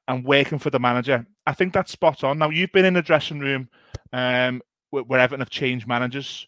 and 0.09 0.25
working 0.25 0.59
for 0.59 0.71
the 0.71 0.79
manager, 0.79 1.27
I 1.47 1.53
think 1.53 1.75
that's 1.75 1.93
spot 1.93 2.25
on. 2.25 2.39
Now 2.39 2.49
you've 2.49 2.73
been 2.73 2.87
in 2.87 2.95
the 2.95 3.03
dressing 3.03 3.41
room, 3.41 3.69
um, 4.15 4.63
where 4.89 5.21
Everton 5.21 5.41
have 5.41 5.51
changed 5.51 5.87
managers. 5.87 6.47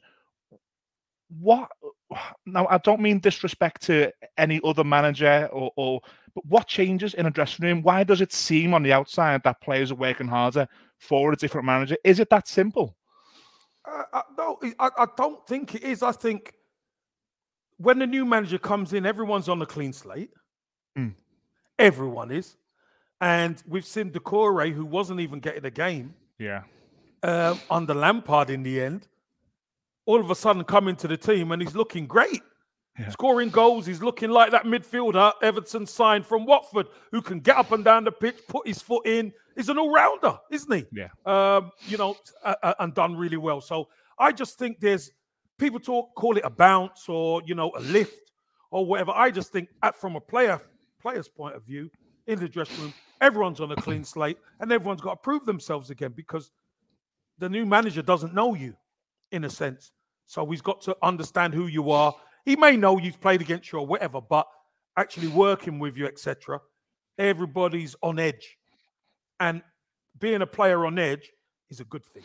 What? 1.29 1.69
Now 2.47 2.67
I 2.69 2.79
don't 2.79 3.01
mean 3.01 3.21
disrespect 3.21 3.83
to 3.83 4.13
any 4.37 4.61
other 4.65 4.85
manager 4.85 5.49
or, 5.53 5.73
or 5.77 6.01
but 6.35 6.47
what 6.47 6.67
changes 6.67 7.15
in 7.15 7.27
a 7.27 7.31
dressing 7.31 7.67
room? 7.67 7.83
Why 7.83 8.05
does 8.05 8.21
it 8.21 8.33
seem 8.33 8.73
on 8.75 8.83
the 8.83 8.93
outside 8.93 9.43
that 9.45 9.61
players 9.61 9.91
are 9.91 9.97
working 9.97 10.29
harder 10.29 10.67
for 10.99 11.33
a 11.33 11.37
different 11.37 11.67
manager? 11.67 11.97
Is 12.05 12.21
it 12.21 12.31
that 12.31 12.49
simple? 12.49 12.97
Uh, 13.87 14.05
uh 14.13 14.23
no, 14.39 14.59
I, 14.79 14.91
I 14.97 15.07
don't 15.17 15.47
think 15.47 15.75
it 15.75 15.83
is. 15.83 16.03
I 16.03 16.13
think 16.13 16.55
when 17.77 17.99
the 17.99 18.07
new 18.07 18.25
manager 18.25 18.59
comes 18.59 18.93
in, 18.93 19.05
everyone's 19.05 19.49
on 19.49 19.61
a 19.61 19.67
clean 19.67 19.93
slate. 19.93 20.31
Mm. 20.97 21.15
Everyone 21.79 22.31
is. 22.31 22.57
And 23.21 23.63
we've 23.69 23.87
seen 23.87 24.11
Doucouré, 24.11 24.73
who 24.73 24.85
wasn't 24.85 25.21
even 25.21 25.41
getting 25.41 25.65
a 25.65 25.71
game. 25.71 26.15
Yeah. 26.39 26.63
Uh, 27.23 27.57
under 27.71 27.95
Lampard 27.95 28.51
in 28.51 28.63
the 28.63 28.81
end, 28.81 29.07
all 30.07 30.21
of 30.21 30.31
a 30.31 30.35
sudden 30.35 30.65
come 30.65 30.89
into 30.89 31.09
the 31.09 31.17
team 31.17 31.53
and 31.53 31.63
he's 31.63 31.75
looking 31.75 32.07
great 32.07 32.43
yeah. 32.99 33.11
scoring 33.11 33.51
goals. 33.51 33.87
He's 33.87 34.03
looking 34.03 34.31
like 34.31 34.51
that 34.51 34.65
midfielder 34.65 35.33
Everton 35.43 35.87
signed 35.87 36.27
from 36.27 36.47
Watford, 36.47 36.89
who 37.11 37.23
can 37.23 37.41
get 37.41 37.57
up 37.57 37.73
and 37.73 37.85
down 37.85 38.05
the 38.05 38.13
pitch, 38.13 38.37
put 38.49 38.67
his 38.67 38.81
foot 38.81 39.07
in. 39.07 39.33
He's 39.57 39.69
an 39.69 39.79
all-rounder, 39.79 40.39
isn't 40.51 40.73
he? 40.73 40.87
Yeah. 40.93 41.09
Um, 41.27 41.71
you 41.87 41.99
know, 41.99 42.17
uh, 42.45 42.75
and 42.79 42.95
done 42.95 43.17
really 43.17 43.37
well. 43.37 43.61
So 43.61 43.89
I 44.19 44.33
just 44.33 44.59
think 44.59 44.81
there's 44.81 45.11
people 45.59 45.79
talk 45.79 46.15
call 46.15 46.37
it 46.37 46.45
a 46.45 46.51
bounce 46.51 47.09
or 47.09 47.43
you 47.45 47.55
know 47.55 47.73
a 47.77 47.81
lift 47.81 48.33
or 48.71 48.87
whatever. 48.87 49.13
I 49.13 49.31
just 49.31 49.53
think 49.53 49.69
at, 49.83 49.95
from 49.95 50.17
a 50.17 50.21
player 50.21 50.61
player's 51.01 51.29
point 51.29 51.55
of 51.55 51.65
view 51.65 51.91
in 52.27 52.39
the 52.39 52.49
dressing 52.49 52.81
room, 52.81 52.95
everyone's 53.21 53.61
on 53.61 53.73
a 53.73 53.77
clean 53.77 54.05
slate 54.05 54.39
and 54.61 54.73
everyone's 54.73 55.01
got 55.01 55.11
to 55.15 55.17
prove 55.17 55.45
themselves 55.45 55.91
again 55.91 56.13
because 56.15 56.51
the 57.39 57.49
new 57.49 57.67
manager 57.67 58.03
doesn't 58.03 58.35
know 58.35 58.55
you 58.55 58.75
in 59.33 59.45
a 59.45 59.51
sense. 59.51 59.91
So 60.27 60.47
he's 60.47 60.63
got 60.63 60.81
to 60.83 60.97
understand 61.03 61.55
who 61.55 61.67
you 61.67 61.91
are 61.91 62.15
he 62.45 62.57
may 62.57 62.77
know 62.77 62.99
you've 62.99 63.21
played 63.21 63.41
against 63.41 63.73
you 63.73 63.79
or 63.79 63.87
whatever, 63.87 64.21
but 64.21 64.47
actually 64.97 65.29
working 65.29 65.79
with 65.79 65.97
you, 65.97 66.07
etc. 66.07 66.61
Everybody's 67.19 67.95
on 68.03 68.19
edge, 68.19 68.59
and 69.39 69.63
being 70.19 70.43
a 70.43 70.47
player 70.47 70.85
on 70.87 70.99
edge 70.99 71.31
is 71.71 71.81
a 71.81 71.85
good 71.85 72.05
thing. 72.05 72.25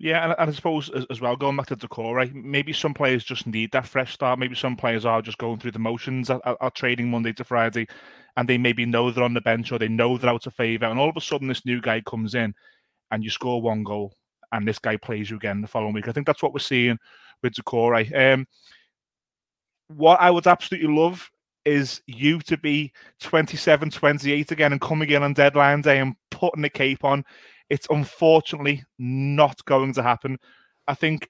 Yeah, 0.00 0.32
and, 0.38 0.50
I 0.50 0.52
suppose 0.52 0.90
as, 1.10 1.20
well, 1.20 1.36
going 1.36 1.56
back 1.56 1.66
to 1.66 1.76
Doucouré, 1.76 2.32
maybe 2.32 2.72
some 2.72 2.94
players 2.94 3.24
just 3.24 3.48
need 3.48 3.72
that 3.72 3.86
fresh 3.86 4.14
start. 4.14 4.38
Maybe 4.38 4.54
some 4.54 4.76
players 4.76 5.04
are 5.04 5.20
just 5.20 5.38
going 5.38 5.58
through 5.58 5.72
the 5.72 5.80
motions, 5.80 6.30
are, 6.30 6.40
are 6.44 6.70
trading 6.70 7.10
Monday 7.10 7.32
to 7.32 7.44
Friday, 7.44 7.88
and 8.36 8.48
they 8.48 8.58
maybe 8.58 8.86
know 8.86 9.10
they're 9.10 9.24
on 9.24 9.34
the 9.34 9.40
bench 9.40 9.72
or 9.72 9.78
they 9.78 9.88
know 9.88 10.16
they're 10.16 10.30
out 10.30 10.46
of 10.46 10.54
favour. 10.54 10.86
And 10.86 11.00
all 11.00 11.08
of 11.08 11.16
a 11.16 11.20
sudden, 11.20 11.48
this 11.48 11.66
new 11.66 11.80
guy 11.80 12.00
comes 12.00 12.36
in 12.36 12.54
and 13.10 13.24
you 13.24 13.30
score 13.30 13.60
one 13.60 13.82
goal, 13.82 14.14
and 14.52 14.66
this 14.66 14.78
guy 14.78 14.96
plays 14.96 15.30
you 15.30 15.36
again 15.36 15.60
the 15.60 15.68
following 15.68 15.92
week. 15.92 16.08
I 16.08 16.12
think 16.12 16.26
that's 16.26 16.42
what 16.42 16.52
we're 16.52 16.60
seeing 16.60 16.98
with 17.42 17.54
Doucouré. 17.54 18.34
Um, 18.34 18.46
what 19.88 20.20
I 20.20 20.30
would 20.30 20.46
absolutely 20.46 20.94
love 20.94 21.30
is 21.64 22.00
you 22.06 22.40
to 22.40 22.56
be 22.56 22.92
27, 23.20 23.90
28 23.90 24.50
again 24.50 24.72
and 24.72 24.80
coming 24.80 25.10
in 25.10 25.22
on 25.22 25.34
deadline 25.34 25.82
day 25.82 25.98
and 25.98 26.14
putting 26.30 26.62
the 26.62 26.70
cape 26.70 27.04
on. 27.04 27.24
It's 27.68 27.86
unfortunately 27.90 28.82
not 28.98 29.62
going 29.66 29.92
to 29.94 30.02
happen. 30.02 30.38
I 30.86 30.94
think 30.94 31.28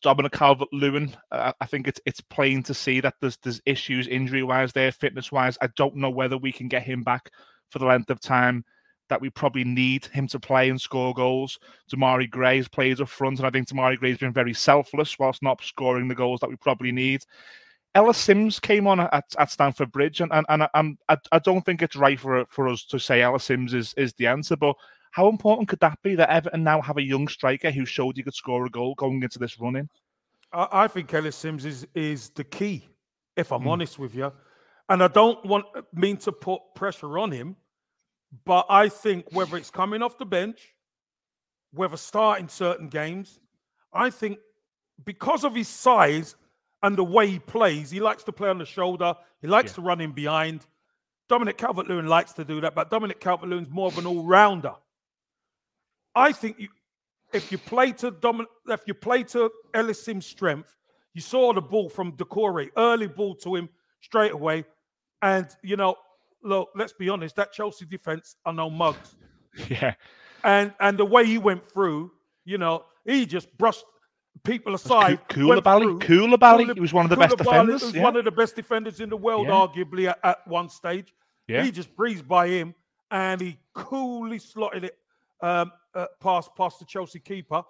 Dominic 0.00 0.32
Calvert 0.32 0.72
Lewin, 0.72 1.14
uh, 1.30 1.52
I 1.60 1.66
think 1.66 1.86
it's 1.86 2.00
it's 2.06 2.22
plain 2.22 2.62
to 2.62 2.72
see 2.72 3.00
that 3.00 3.14
there's 3.20 3.36
there's 3.42 3.60
issues 3.66 4.08
injury 4.08 4.42
wise 4.42 4.72
there, 4.72 4.90
fitness 4.90 5.30
wise. 5.30 5.58
I 5.60 5.68
don't 5.76 5.96
know 5.96 6.08
whether 6.08 6.38
we 6.38 6.52
can 6.52 6.68
get 6.68 6.82
him 6.82 7.02
back 7.02 7.30
for 7.70 7.78
the 7.78 7.84
length 7.84 8.08
of 8.08 8.20
time 8.20 8.64
that 9.12 9.20
we 9.20 9.28
probably 9.28 9.62
need 9.62 10.06
him 10.06 10.26
to 10.28 10.40
play 10.40 10.70
and 10.70 10.80
score 10.80 11.12
goals. 11.12 11.58
Demarai 11.92 12.30
Gray 12.30 12.56
has 12.56 12.66
played 12.66 12.98
up 12.98 13.10
front, 13.10 13.38
and 13.38 13.46
I 13.46 13.50
think 13.50 13.68
Demarai 13.68 13.98
Gray's 13.98 14.16
been 14.16 14.32
very 14.32 14.54
selfless 14.54 15.18
whilst 15.18 15.42
not 15.42 15.62
scoring 15.62 16.08
the 16.08 16.14
goals 16.14 16.40
that 16.40 16.48
we 16.48 16.56
probably 16.56 16.92
need. 16.92 17.22
Ellis 17.94 18.16
Sims 18.16 18.58
came 18.58 18.86
on 18.86 19.00
at, 19.00 19.34
at 19.38 19.50
Stamford 19.50 19.92
Bridge, 19.92 20.22
and 20.22 20.32
and, 20.32 20.66
and 20.74 20.96
I, 21.10 21.18
I 21.30 21.38
don't 21.40 21.60
think 21.60 21.82
it's 21.82 21.94
right 21.94 22.18
for 22.18 22.46
for 22.48 22.68
us 22.68 22.84
to 22.86 22.98
say 22.98 23.20
Ellis 23.20 23.44
Sims 23.44 23.74
is, 23.74 23.92
is 23.98 24.14
the 24.14 24.26
answer. 24.28 24.56
But 24.56 24.76
how 25.10 25.28
important 25.28 25.68
could 25.68 25.80
that 25.80 25.98
be 26.02 26.14
that 26.14 26.30
Everton 26.30 26.64
now 26.64 26.80
have 26.80 26.96
a 26.96 27.02
young 27.02 27.28
striker 27.28 27.70
who 27.70 27.84
showed 27.84 28.16
he 28.16 28.22
could 28.22 28.34
score 28.34 28.64
a 28.64 28.70
goal 28.70 28.94
going 28.94 29.22
into 29.22 29.38
this 29.38 29.60
running? 29.60 29.90
I, 30.54 30.68
I 30.72 30.88
think 30.88 31.12
Ellis 31.12 31.36
Sims 31.36 31.66
is 31.66 31.86
is 31.94 32.30
the 32.30 32.44
key. 32.44 32.88
If 33.36 33.52
I'm 33.52 33.64
Mm. 33.64 33.72
honest 33.72 33.98
with 33.98 34.14
you, 34.14 34.32
and 34.88 35.02
I 35.02 35.08
don't 35.08 35.44
want 35.44 35.66
mean 35.92 36.16
to 36.18 36.32
put 36.32 36.60
pressure 36.74 37.18
on 37.18 37.30
him, 37.30 37.56
but 38.44 38.66
I 38.68 38.88
think 38.88 39.26
whether 39.32 39.56
it's 39.56 39.70
coming 39.70 40.02
off 40.02 40.18
the 40.18 40.24
bench, 40.26 40.74
whether 41.72 41.96
starting 41.96 42.48
certain 42.48 42.88
games, 42.88 43.40
I 43.92 44.10
think 44.10 44.38
because 45.04 45.44
of 45.44 45.54
his 45.54 45.68
size 45.68 46.36
and 46.82 46.96
the 46.96 47.04
way 47.04 47.26
he 47.26 47.38
plays, 47.38 47.90
he 47.90 48.00
likes 48.00 48.24
to 48.24 48.32
play 48.32 48.48
on 48.48 48.58
the 48.58 48.66
shoulder. 48.66 49.14
He 49.40 49.46
likes 49.46 49.72
Yeah. 49.72 49.76
to 49.76 49.80
run 49.82 50.00
in 50.00 50.12
behind. 50.12 50.66
Dominic 51.28 51.56
Calvert-Lewin 51.56 52.06
likes 52.06 52.32
to 52.34 52.44
do 52.44 52.60
that, 52.60 52.74
but 52.74 52.90
Dominic 52.90 53.20
Calvert-Lewin's 53.20 53.70
more 53.70 53.88
of 53.88 53.98
an 53.98 54.06
all-rounder. 54.06 54.74
I 56.14 56.32
think 56.32 56.58
you, 56.58 56.68
if 57.32 57.50
you 57.50 57.58
play 57.58 57.92
to 57.92 58.10
Domin, 58.12 58.46
if 58.68 58.82
you 58.86 58.94
play 58.94 59.22
to 59.24 59.50
Ellis 59.72 60.02
Sims' 60.02 60.26
strength, 60.26 60.76
you 61.14 61.22
saw 61.22 61.52
the 61.52 61.62
ball 61.62 61.88
from 61.88 62.16
Doucouré, 62.16 62.70
early 62.76 63.06
ball 63.06 63.34
to 63.36 63.54
him 63.54 63.68
straight 64.00 64.32
away, 64.32 64.64
and 65.22 65.48
you 65.62 65.76
know, 65.76 65.96
look, 66.42 66.70
let's 66.74 66.92
be 66.92 67.08
honest, 67.08 67.36
that 67.36 67.52
Chelsea 67.52 67.84
defense 67.86 68.36
are 68.44 68.52
no 68.52 68.68
mugs, 68.70 69.16
Yeah, 69.68 69.94
and 70.44 70.72
and 70.80 70.98
the 70.98 71.04
way 71.04 71.24
he 71.26 71.38
went 71.38 71.64
through, 71.64 72.12
you 72.44 72.58
know, 72.58 72.84
he 73.04 73.26
just 73.26 73.56
brushed 73.58 73.84
people 74.44 74.74
aside. 74.74 75.20
Koulibaly. 75.28 76.00
Koulibaly, 76.00 76.74
he 76.74 76.80
was 76.80 76.92
one 76.92 77.04
of 77.04 77.10
the 77.10 77.16
best 77.16 77.36
defenders. 77.36 77.82
was 77.82 77.94
Yeah, 77.94 78.02
one 78.02 78.16
of 78.16 78.24
the 78.24 78.30
best 78.30 78.56
defenders 78.56 79.00
in 79.00 79.08
the 79.10 79.16
world, 79.16 79.46
Yeah. 79.46 79.52
arguably 79.52 80.08
at, 80.08 80.18
at 80.24 80.46
one 80.48 80.68
stage. 80.68 81.12
yeah, 81.46 81.62
He 81.62 81.70
just 81.70 81.94
breezed 81.94 82.26
by 82.26 82.48
him 82.48 82.74
and 83.10 83.40
he 83.40 83.58
coolly 83.74 84.38
slotted 84.38 84.84
it 84.84 84.96
um, 85.42 85.70
uh, 85.94 86.06
past 86.20 86.50
past 86.56 86.78
the 86.78 86.86
Chelsea 86.86 87.18
keeper. 87.20 87.62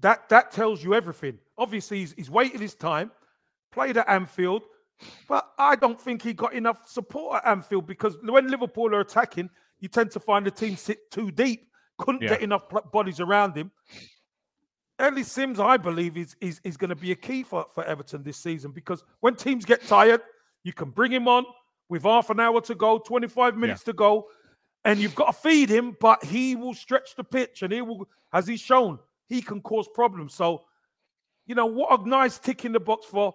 That 0.00 0.28
that 0.28 0.52
tells 0.52 0.82
you 0.82 0.94
everything. 0.94 1.38
Obviously, 1.56 1.98
he's, 1.98 2.12
he's 2.12 2.30
waited 2.30 2.60
his 2.60 2.74
time, 2.74 3.10
played 3.72 3.96
at 3.96 4.08
Anfield, 4.08 4.62
but 5.28 5.48
I 5.58 5.76
don't 5.76 6.00
think 6.00 6.22
he 6.22 6.32
got 6.32 6.54
enough 6.54 6.88
support 6.88 7.36
at 7.44 7.50
Anfield 7.50 7.86
because 7.86 8.16
when 8.22 8.48
Liverpool 8.48 8.94
are 8.94 9.00
attacking, 9.00 9.50
you 9.80 9.88
tend 9.88 10.10
to 10.12 10.20
find 10.20 10.44
the 10.46 10.50
team 10.50 10.76
sit 10.76 11.10
too 11.10 11.30
deep, 11.30 11.70
couldn't 11.98 12.22
Yeah. 12.22 12.30
get 12.30 12.42
enough 12.42 12.64
bodies 12.92 13.20
around 13.20 13.56
him. 13.56 13.70
Ellis 14.98 15.30
Sims, 15.30 15.60
I 15.60 15.76
believe, 15.76 16.16
is 16.16 16.34
is, 16.40 16.60
is 16.64 16.76
going 16.76 16.90
to 16.90 16.96
be 16.96 17.12
a 17.12 17.16
key 17.16 17.44
for, 17.44 17.66
for 17.74 17.84
Everton 17.84 18.22
this 18.24 18.36
season 18.38 18.72
because 18.72 19.04
when 19.20 19.36
teams 19.36 19.64
get 19.64 19.86
tired, 19.86 20.20
you 20.64 20.72
can 20.72 20.90
bring 20.90 21.12
him 21.12 21.28
on 21.28 21.44
with 21.88 22.02
half 22.02 22.30
an 22.30 22.40
hour 22.40 22.60
to 22.62 22.74
go, 22.74 22.98
25 22.98 23.56
minutes 23.56 23.84
to 23.84 23.92
go, 23.92 24.26
and 24.84 24.98
you've 24.98 25.14
got 25.14 25.26
to 25.26 25.32
feed 25.32 25.68
him, 25.70 25.96
but 26.00 26.22
he 26.24 26.56
will 26.56 26.74
stretch 26.74 27.14
the 27.16 27.24
pitch 27.24 27.62
and 27.62 27.72
he 27.72 27.80
will, 27.80 28.08
as 28.32 28.46
he's 28.46 28.60
shown, 28.60 28.98
he 29.28 29.40
can 29.40 29.60
cause 29.62 29.88
problems. 29.94 30.34
So, 30.34 30.64
you 31.46 31.54
know, 31.54 31.66
what 31.66 32.00
a 32.00 32.08
nice 32.08 32.38
tick 32.38 32.64
in 32.64 32.72
the 32.72 32.80
box 32.80 33.06
for 33.06 33.32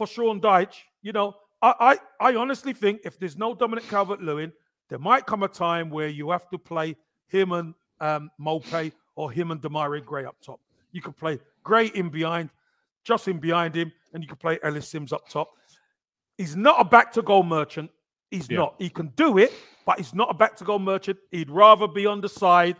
for 0.00 0.06
Sean 0.06 0.40
Dyche. 0.40 0.76
You 1.02 1.12
know, 1.12 1.36
I 1.60 1.98
I, 2.20 2.28
I 2.30 2.34
honestly 2.36 2.72
think 2.72 3.02
if 3.04 3.18
there's 3.18 3.36
no 3.36 3.54
Dominic 3.54 3.86
Calvert-Lewin, 3.86 4.50
there 4.88 4.98
might 4.98 5.26
come 5.26 5.42
a 5.42 5.48
time 5.48 5.90
where 5.90 6.08
you 6.08 6.30
have 6.30 6.48
to 6.48 6.58
play 6.58 6.96
him 7.28 7.52
and 7.52 7.74
um, 8.00 8.30
or 9.14 9.30
him 9.30 9.50
and 9.50 9.60
Demarai 9.60 10.02
Gray 10.02 10.24
up 10.24 10.36
top. 10.40 10.58
You 10.92 11.02
could 11.02 11.18
play 11.18 11.38
Gray 11.62 11.88
in 11.88 12.08
behind, 12.08 12.48
just 13.04 13.28
in 13.28 13.38
behind 13.38 13.74
him, 13.74 13.92
and 14.14 14.22
you 14.22 14.28
could 14.28 14.40
play 14.40 14.58
Ellis 14.62 14.88
Sims 14.88 15.12
up 15.12 15.28
top. 15.28 15.50
He's 16.38 16.56
not 16.56 16.80
a 16.80 16.84
back 16.84 17.12
to 17.12 17.22
goal 17.22 17.42
merchant. 17.42 17.90
He's 18.30 18.48
Yeah. 18.48 18.58
not. 18.60 18.76
He 18.78 18.88
can 18.88 19.08
do 19.08 19.36
it, 19.36 19.52
but 19.84 19.98
he's 19.98 20.14
not 20.14 20.30
a 20.30 20.34
back 20.34 20.56
to 20.56 20.64
goal 20.64 20.78
merchant. 20.78 21.18
He'd 21.30 21.50
rather 21.50 21.86
be 21.86 22.06
on 22.06 22.22
the 22.22 22.28
side 22.30 22.76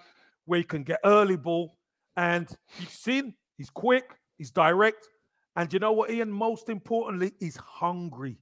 where 0.46 0.56
he 0.58 0.64
can 0.64 0.84
get 0.84 1.00
early 1.04 1.36
ball. 1.36 1.76
And 2.16 2.48
you've 2.78 2.88
seen 2.88 3.34
he's 3.58 3.68
quick, 3.68 4.06
he's 4.38 4.50
direct. 4.50 5.06
And 5.56 5.72
you 5.72 5.78
know 5.78 5.92
what, 5.92 6.10
Ian? 6.10 6.30
Most 6.30 6.68
importantly, 6.68 7.32
he's 7.40 7.56
hungry. 7.56 8.38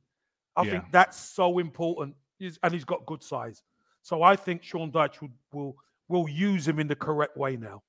I 0.56 0.62
Yeah. 0.64 0.70
think 0.72 0.84
that's 0.92 1.18
so 1.18 1.58
important. 1.58 2.14
He's, 2.38 2.58
and 2.62 2.72
he's 2.72 2.84
got 2.84 3.06
good 3.06 3.22
size. 3.22 3.62
So 4.02 4.22
I 4.22 4.36
think 4.36 4.62
Sean 4.62 4.90
Dyche 4.92 5.20
will, 5.20 5.30
will 5.52 5.76
will 6.08 6.28
use 6.28 6.66
him 6.66 6.78
in 6.78 6.86
the 6.88 6.96
correct 6.96 7.36
way 7.36 7.56
now. 7.56 7.82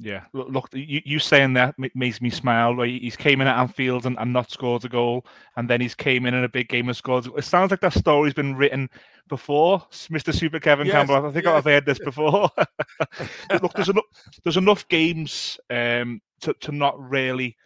yeah. 0.00 0.24
Look, 0.32 0.48
look 0.48 0.68
you, 0.72 1.00
you 1.04 1.18
saying 1.20 1.52
that 1.54 1.74
makes 1.94 2.20
me 2.20 2.30
smile. 2.30 2.80
He's 2.82 3.16
came 3.16 3.40
in 3.40 3.46
at 3.46 3.56
Anfield 3.58 4.06
and, 4.06 4.18
and 4.18 4.32
not 4.32 4.50
scored 4.50 4.84
a 4.84 4.88
goal, 4.88 5.24
and 5.56 5.68
then 5.70 5.80
he's 5.80 5.94
came 5.94 6.26
in 6.26 6.34
in 6.34 6.42
a 6.44 6.48
big 6.48 6.68
game 6.68 6.88
and 6.88 6.96
scored. 6.96 7.28
It 7.36 7.44
sounds 7.44 7.70
like 7.70 7.80
that 7.80 7.92
story's 7.92 8.34
been 8.34 8.56
written 8.56 8.88
before, 9.28 9.80
Mr. 9.90 10.34
Super 10.34 10.58
Kevin 10.60 10.86
Yes, 10.86 10.94
Campbell. 10.94 11.26
I 11.26 11.30
think 11.32 11.44
yes. 11.44 11.54
I've 11.54 11.64
heard 11.64 11.86
this 11.86 11.98
before. 12.00 12.48
Look, 13.62 13.72
there's 13.74 13.88
enough 13.88 14.04
there's 14.42 14.56
enough 14.56 14.86
games 14.88 15.58
um, 15.70 16.20
to 16.40 16.54
to 16.54 16.72
not 16.72 16.98
really 16.98 17.56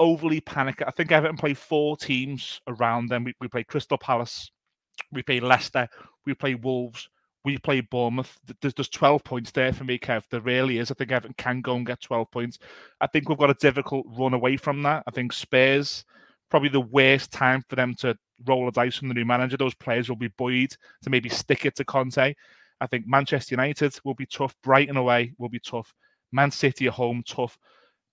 overly 0.00 0.40
panic. 0.40 0.82
I 0.84 0.90
think 0.90 1.12
Everton 1.12 1.36
play 1.36 1.54
four 1.54 1.96
teams 1.96 2.60
around 2.66 3.08
them. 3.08 3.22
We, 3.22 3.34
we 3.40 3.46
play 3.46 3.62
Crystal 3.62 3.98
Palace, 3.98 4.50
we 5.12 5.22
play 5.22 5.38
Leicester, 5.38 5.86
we 6.26 6.34
play 6.34 6.56
Wolves, 6.56 7.08
we 7.44 7.58
play 7.58 7.82
Bournemouth. 7.82 8.36
There's 8.60 8.74
there's 8.74 8.88
12 8.88 9.22
points 9.22 9.50
there 9.52 9.72
for 9.72 9.84
me, 9.84 9.98
Kev. 9.98 10.24
There 10.30 10.40
really 10.40 10.78
is. 10.78 10.90
I 10.90 10.94
think 10.94 11.12
Everton 11.12 11.34
can 11.38 11.60
go 11.60 11.76
and 11.76 11.86
get 11.86 12.00
12 12.00 12.30
points. 12.32 12.58
I 13.00 13.06
think 13.06 13.28
we've 13.28 13.38
got 13.38 13.50
a 13.50 13.54
difficult 13.54 14.06
run 14.18 14.34
away 14.34 14.56
from 14.56 14.82
that. 14.82 15.04
I 15.06 15.10
think 15.12 15.32
Spurs 15.32 16.04
probably 16.50 16.68
the 16.68 16.80
worst 16.80 17.30
time 17.30 17.62
for 17.68 17.76
them 17.76 17.94
to 17.94 18.16
roll 18.46 18.66
a 18.66 18.72
dice 18.72 18.96
from 18.96 19.08
the 19.08 19.14
new 19.14 19.24
manager. 19.24 19.56
Those 19.56 19.74
players 19.74 20.08
will 20.08 20.16
be 20.16 20.32
buoyed 20.36 20.74
to 21.02 21.10
maybe 21.10 21.28
stick 21.28 21.64
it 21.64 21.76
to 21.76 21.84
Conte. 21.84 22.34
I 22.80 22.86
think 22.86 23.06
Manchester 23.06 23.54
United 23.54 23.96
will 24.04 24.14
be 24.14 24.26
tough. 24.26 24.54
Brighton 24.62 24.96
away 24.96 25.32
will 25.38 25.48
be 25.48 25.60
tough. 25.60 25.94
Man 26.32 26.50
City 26.50 26.86
at 26.86 26.94
home, 26.94 27.22
tough. 27.26 27.56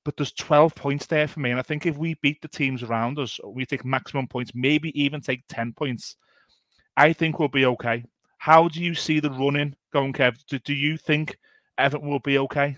But 0.08 0.16
there's 0.16 0.32
12 0.32 0.74
points 0.74 1.06
there 1.08 1.28
for 1.28 1.42
me. 1.42 1.52
And 1.52 1.60
I 1.60 1.64
think 1.64 1.86
if 1.86 1.98
we 1.98 2.14
beat 2.22 2.42
the 2.42 2.48
teams 2.48 2.82
around 2.82 3.20
us, 3.20 3.42
we 3.46 3.66
take 3.66 3.84
maximum 3.84 4.26
points, 4.26 4.54
maybe 4.56 4.98
even 4.98 5.20
take 5.20 5.44
10 5.50 5.74
points, 5.74 6.16
I 6.96 7.12
think 7.12 7.40
we'll 7.40 7.50
be 7.50 7.66
okay. 7.66 8.06
How 8.38 8.70
do 8.70 8.82
you 8.82 8.96
see 8.96 9.20
the 9.20 9.30
running 9.30 9.76
going, 9.92 10.14
Kev? 10.14 10.38
Do, 10.48 10.60
do 10.60 10.74
you 10.74 10.96
think 10.96 11.38
Everton 11.78 12.08
will 12.08 12.22
be 12.22 12.38
okay? 12.38 12.78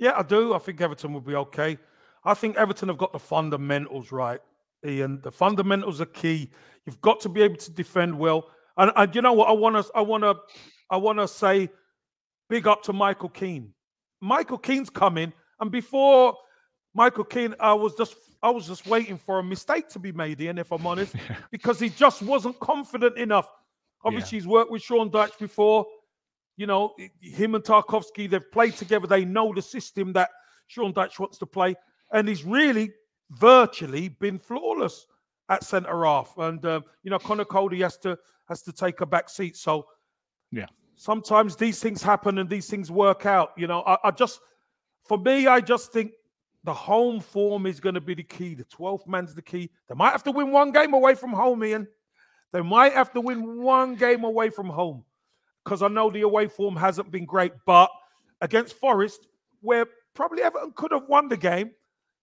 Yeah, 0.00 0.14
I 0.16 0.24
do. 0.24 0.52
I 0.52 0.58
think 0.58 0.80
Everton 0.80 1.12
will 1.12 1.20
be 1.20 1.36
okay. 1.36 1.78
I 2.24 2.34
think 2.34 2.56
Everton 2.56 2.88
have 2.88 2.98
got 2.98 3.12
the 3.12 3.20
fundamentals 3.20 4.10
right, 4.10 4.40
Ian. 4.84 5.20
The 5.20 5.30
fundamentals 5.30 6.00
are 6.00 6.06
key. 6.06 6.50
You've 6.86 7.00
got 7.00 7.20
to 7.20 7.28
be 7.28 7.42
able 7.42 7.58
to 7.58 7.70
defend 7.70 8.18
well. 8.18 8.50
And, 8.76 8.90
and 8.96 9.14
you 9.14 9.22
know 9.22 9.32
what? 9.32 9.48
I 9.48 9.52
want 9.52 9.76
to, 9.76 9.92
I 9.94 10.00
want 10.00 10.24
to, 10.24 10.34
I 10.90 10.96
want 10.96 11.20
to 11.20 11.28
say, 11.28 11.70
big 12.50 12.66
up 12.66 12.82
to 12.82 12.92
Michael 12.92 13.28
Keane. 13.28 13.72
Michael 14.20 14.58
Keane's 14.58 14.90
coming, 14.90 15.32
and 15.60 15.70
before 15.70 16.34
Michael 16.94 17.24
Keane, 17.24 17.54
I 17.58 17.72
was 17.74 17.94
just, 17.96 18.14
I 18.42 18.50
was 18.50 18.66
just 18.66 18.86
waiting 18.86 19.18
for 19.18 19.40
a 19.40 19.42
mistake 19.42 19.88
to 19.90 19.98
be 19.98 20.12
made, 20.12 20.40
Ian. 20.40 20.58
If 20.58 20.72
I'm 20.72 20.86
honest, 20.86 21.14
because 21.50 21.80
he 21.80 21.88
just 21.88 22.22
wasn't 22.22 22.58
confident 22.60 23.18
enough. 23.18 23.50
Obviously, 24.04 24.38
he's 24.38 24.46
worked 24.46 24.70
with 24.70 24.82
Sean 24.82 25.10
Dyche 25.10 25.38
before. 25.38 25.86
You 26.56 26.66
know, 26.66 26.94
him 27.20 27.56
and 27.56 27.64
Tarkowski, 27.64 28.30
they've 28.30 28.52
played 28.52 28.76
together. 28.76 29.06
They 29.06 29.24
know 29.24 29.52
the 29.52 29.62
system 29.62 30.12
that 30.12 30.30
Sean 30.68 30.92
Dyche 30.92 31.18
wants 31.18 31.38
to 31.38 31.46
play. 31.46 31.74
And 32.12 32.28
he's 32.28 32.44
really 32.44 32.92
virtually 33.30 34.08
been 34.10 34.38
flawless 34.38 35.06
at 35.48 35.64
centre 35.64 36.04
half. 36.04 36.36
And, 36.38 36.64
uh, 36.64 36.82
you 37.02 37.10
know, 37.10 37.18
Conor 37.18 37.44
Coady 37.44 37.80
has 37.80 37.96
to 37.98 38.16
has 38.46 38.62
to 38.62 38.72
take 38.72 39.00
a 39.00 39.06
back 39.06 39.28
seat. 39.30 39.56
So, 39.56 39.86
Yeah. 40.52 40.66
sometimes 40.96 41.56
these 41.56 41.80
things 41.80 42.02
happen 42.02 42.38
and 42.38 42.48
these 42.48 42.68
things 42.68 42.90
work 42.90 43.24
out. 43.24 43.52
You 43.56 43.66
know, 43.66 43.80
I, 43.80 43.96
I 44.04 44.10
just, 44.10 44.40
for 45.02 45.16
me, 45.18 45.46
I 45.46 45.60
just 45.60 45.92
think 45.92 46.12
the 46.64 46.74
home 46.74 47.20
form 47.20 47.66
is 47.66 47.78
going 47.78 47.94
to 47.94 48.00
be 48.00 48.14
the 48.14 48.22
key. 48.22 48.54
The 48.54 48.64
12th 48.64 49.06
man's 49.06 49.34
the 49.34 49.42
key. 49.42 49.70
They 49.88 49.94
might 49.94 50.10
have 50.12 50.24
to 50.24 50.32
win 50.32 50.50
one 50.50 50.72
game 50.72 50.94
away 50.94 51.14
from 51.14 51.32
home, 51.32 51.62
Ian. 51.62 51.86
They 52.52 52.62
might 52.62 52.94
have 52.94 53.12
to 53.12 53.20
win 53.20 53.60
one 53.62 53.94
game 53.96 54.24
away 54.24 54.48
from 54.50 54.68
home 54.68 55.04
because 55.64 55.82
I 55.82 55.88
know 55.88 56.10
the 56.10 56.22
away 56.22 56.46
form 56.48 56.76
hasn't 56.76 57.10
been 57.10 57.26
great. 57.26 57.52
But 57.66 57.90
against 58.40 58.76
Forest, 58.76 59.26
where 59.60 59.86
probably 60.14 60.42
Everton 60.42 60.72
could 60.74 60.92
have 60.92 61.08
won 61.08 61.28
the 61.28 61.36
game, 61.36 61.72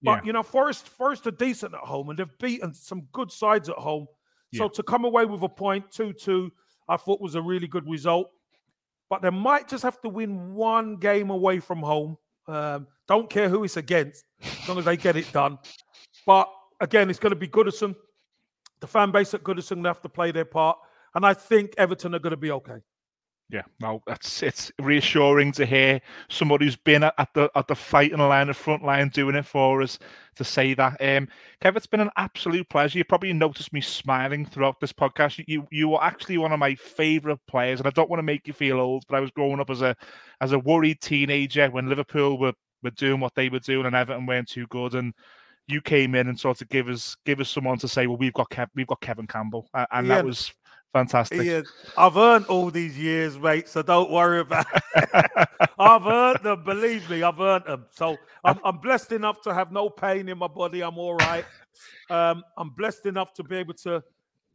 but 0.02 0.20
Yeah. 0.20 0.22
you 0.26 0.34
know, 0.34 0.44
Forest 0.44 0.88
Forest 0.90 1.28
are 1.28 1.32
decent 1.32 1.74
at 1.74 1.82
home 1.82 2.10
and 2.10 2.18
they've 2.18 2.38
beaten 2.40 2.74
some 2.74 3.02
good 3.12 3.32
sides 3.32 3.70
at 3.70 3.76
home. 3.76 4.08
So 4.56 4.64
Yeah. 4.64 4.70
to 4.70 4.84
come 4.84 5.06
away 5.06 5.26
with 5.26 5.44
a 5.44 5.50
point, 5.50 5.92
two 5.92 6.14
two, 6.14 6.52
I 6.88 6.98
thought 6.98 7.22
was 7.22 7.36
a 7.36 7.42
really 7.42 7.68
good 7.68 7.88
result. 7.88 8.32
But 9.10 9.22
they 9.22 9.30
might 9.30 9.68
just 9.68 9.84
have 9.84 10.02
to 10.02 10.10
win 10.10 10.54
one 10.54 10.96
game 10.96 11.30
away 11.30 11.60
from 11.60 11.80
home. 11.84 12.18
Um, 12.48 12.88
don't 13.12 13.30
care 13.30 13.50
who 13.50 13.66
it's 13.66 13.76
against, 13.76 14.24
as 14.42 14.70
long 14.70 14.78
as 14.78 14.86
they 14.86 14.96
get 14.96 15.18
it 15.18 15.30
done. 15.34 15.60
But 16.26 16.50
again, 16.80 17.10
it's 17.10 17.20
going 17.20 17.32
to 17.32 17.36
be 17.36 17.48
Goodison. 17.48 17.94
The 18.80 18.88
fan 18.88 19.12
base 19.12 19.34
at 19.34 19.44
Goodison 19.44 19.86
have 19.86 20.02
to 20.02 20.10
play 20.10 20.32
their 20.32 20.46
part. 20.46 20.78
And 21.14 21.26
I 21.26 21.34
think 21.34 21.74
Everton 21.78 22.16
are 22.16 22.20
going 22.20 22.32
to 22.32 22.38
be 22.38 22.52
okay. 22.52 22.80
Yeah, 23.50 23.64
no, 23.82 24.02
that's 24.08 24.42
it's 24.44 24.72
reassuring 24.80 25.52
to 25.54 25.66
hear 25.66 26.00
somebody 26.30 26.64
who's 26.64 26.78
been 26.78 27.04
at, 27.04 27.14
at 27.18 27.28
the 27.34 27.52
at 27.54 27.68
the 27.68 27.76
fighting 27.76 28.20
line, 28.20 28.48
the 28.48 28.54
front 28.54 28.82
line, 28.82 29.10
doing 29.10 29.36
it 29.36 29.46
for 29.46 29.82
us 29.82 30.00
to 30.38 30.46
say 30.46 30.74
that. 30.76 30.94
Um, 31.02 31.28
Kev, 31.62 31.76
it's 31.76 31.86
been 31.86 32.00
an 32.00 32.12
absolute 32.16 32.70
pleasure. 32.70 32.98
You 32.98 33.04
probably 33.04 33.34
noticed 33.34 33.74
me 33.74 33.82
smiling 33.82 34.46
throughout 34.46 34.80
this 34.80 34.94
podcast. 34.94 35.38
You 35.38 35.44
you, 35.48 35.68
you 35.70 35.90
were 35.90 36.02
actually 36.02 36.38
one 36.38 36.54
of 36.54 36.60
my 36.60 36.76
favourite 36.76 37.46
players, 37.46 37.82
and 37.82 37.88
I 37.88 37.92
don't 37.92 38.10
want 38.10 38.20
to 38.20 38.24
make 38.24 38.48
you 38.48 38.54
feel 38.54 38.80
old, 38.80 39.04
but 39.10 39.18
I 39.18 39.20
was 39.20 39.32
growing 39.32 39.60
up 39.60 39.70
as 39.70 39.82
a 39.82 39.98
as 40.40 40.54
a 40.54 40.60
worried 40.60 41.02
teenager 41.02 41.70
when 41.70 41.90
Liverpool 41.90 42.40
were 42.40 42.54
were 42.84 42.92
doing 42.92 43.20
what 43.20 43.36
they 43.36 43.50
were 43.50 43.60
doing, 43.60 43.86
and 43.86 43.96
Everton 43.96 44.26
weren't 44.26 44.50
too 44.50 44.68
good. 44.68 44.96
And 44.96 45.14
you 45.68 45.82
came 45.82 46.16
in 46.16 46.28
and 46.28 46.40
sort 46.40 46.62
of 46.62 46.70
give 46.70 46.88
us 46.88 47.16
give 47.26 47.40
us 47.40 47.50
someone 47.50 47.78
to 47.80 47.88
say, 47.88 48.08
well, 48.08 48.18
we've 48.18 48.34
got 48.34 48.50
Kev, 48.50 48.68
we've 48.76 48.88
got 48.88 49.02
Kevin 49.02 49.28
Campbell, 49.28 49.68
and 49.74 50.08
yeah. 50.08 50.16
that 50.16 50.26
was 50.26 50.52
fantastic. 50.94 51.44
Yeah, 51.44 51.62
I've 51.98 52.18
earned 52.18 52.46
all 52.46 52.70
these 52.70 52.98
years, 52.98 53.38
mate. 53.40 53.68
So 53.68 53.82
don't 53.82 54.12
worry 54.12 54.42
about. 54.42 54.66
It. 54.96 55.50
I've 55.80 56.06
earned 56.06 56.44
them. 56.44 56.64
Believe 56.64 57.10
me, 57.10 57.24
I've 57.24 57.40
earned 57.40 57.66
them. 57.66 57.86
So 57.92 58.18
I'm, 58.44 58.60
I'm, 58.64 58.78
blessed 58.78 59.14
enough 59.14 59.42
to 59.44 59.54
have 59.54 59.72
no 59.72 59.90
pain 59.90 60.30
in 60.30 60.38
my 60.38 60.48
body. 60.48 60.82
I'm 60.82 60.98
all 60.98 61.16
right. 61.16 61.46
Um, 62.10 62.44
I'm 62.58 62.70
blessed 62.72 63.06
enough 63.06 63.34
to 63.36 63.44
be 63.44 63.58
able 63.58 63.74
to 63.76 64.04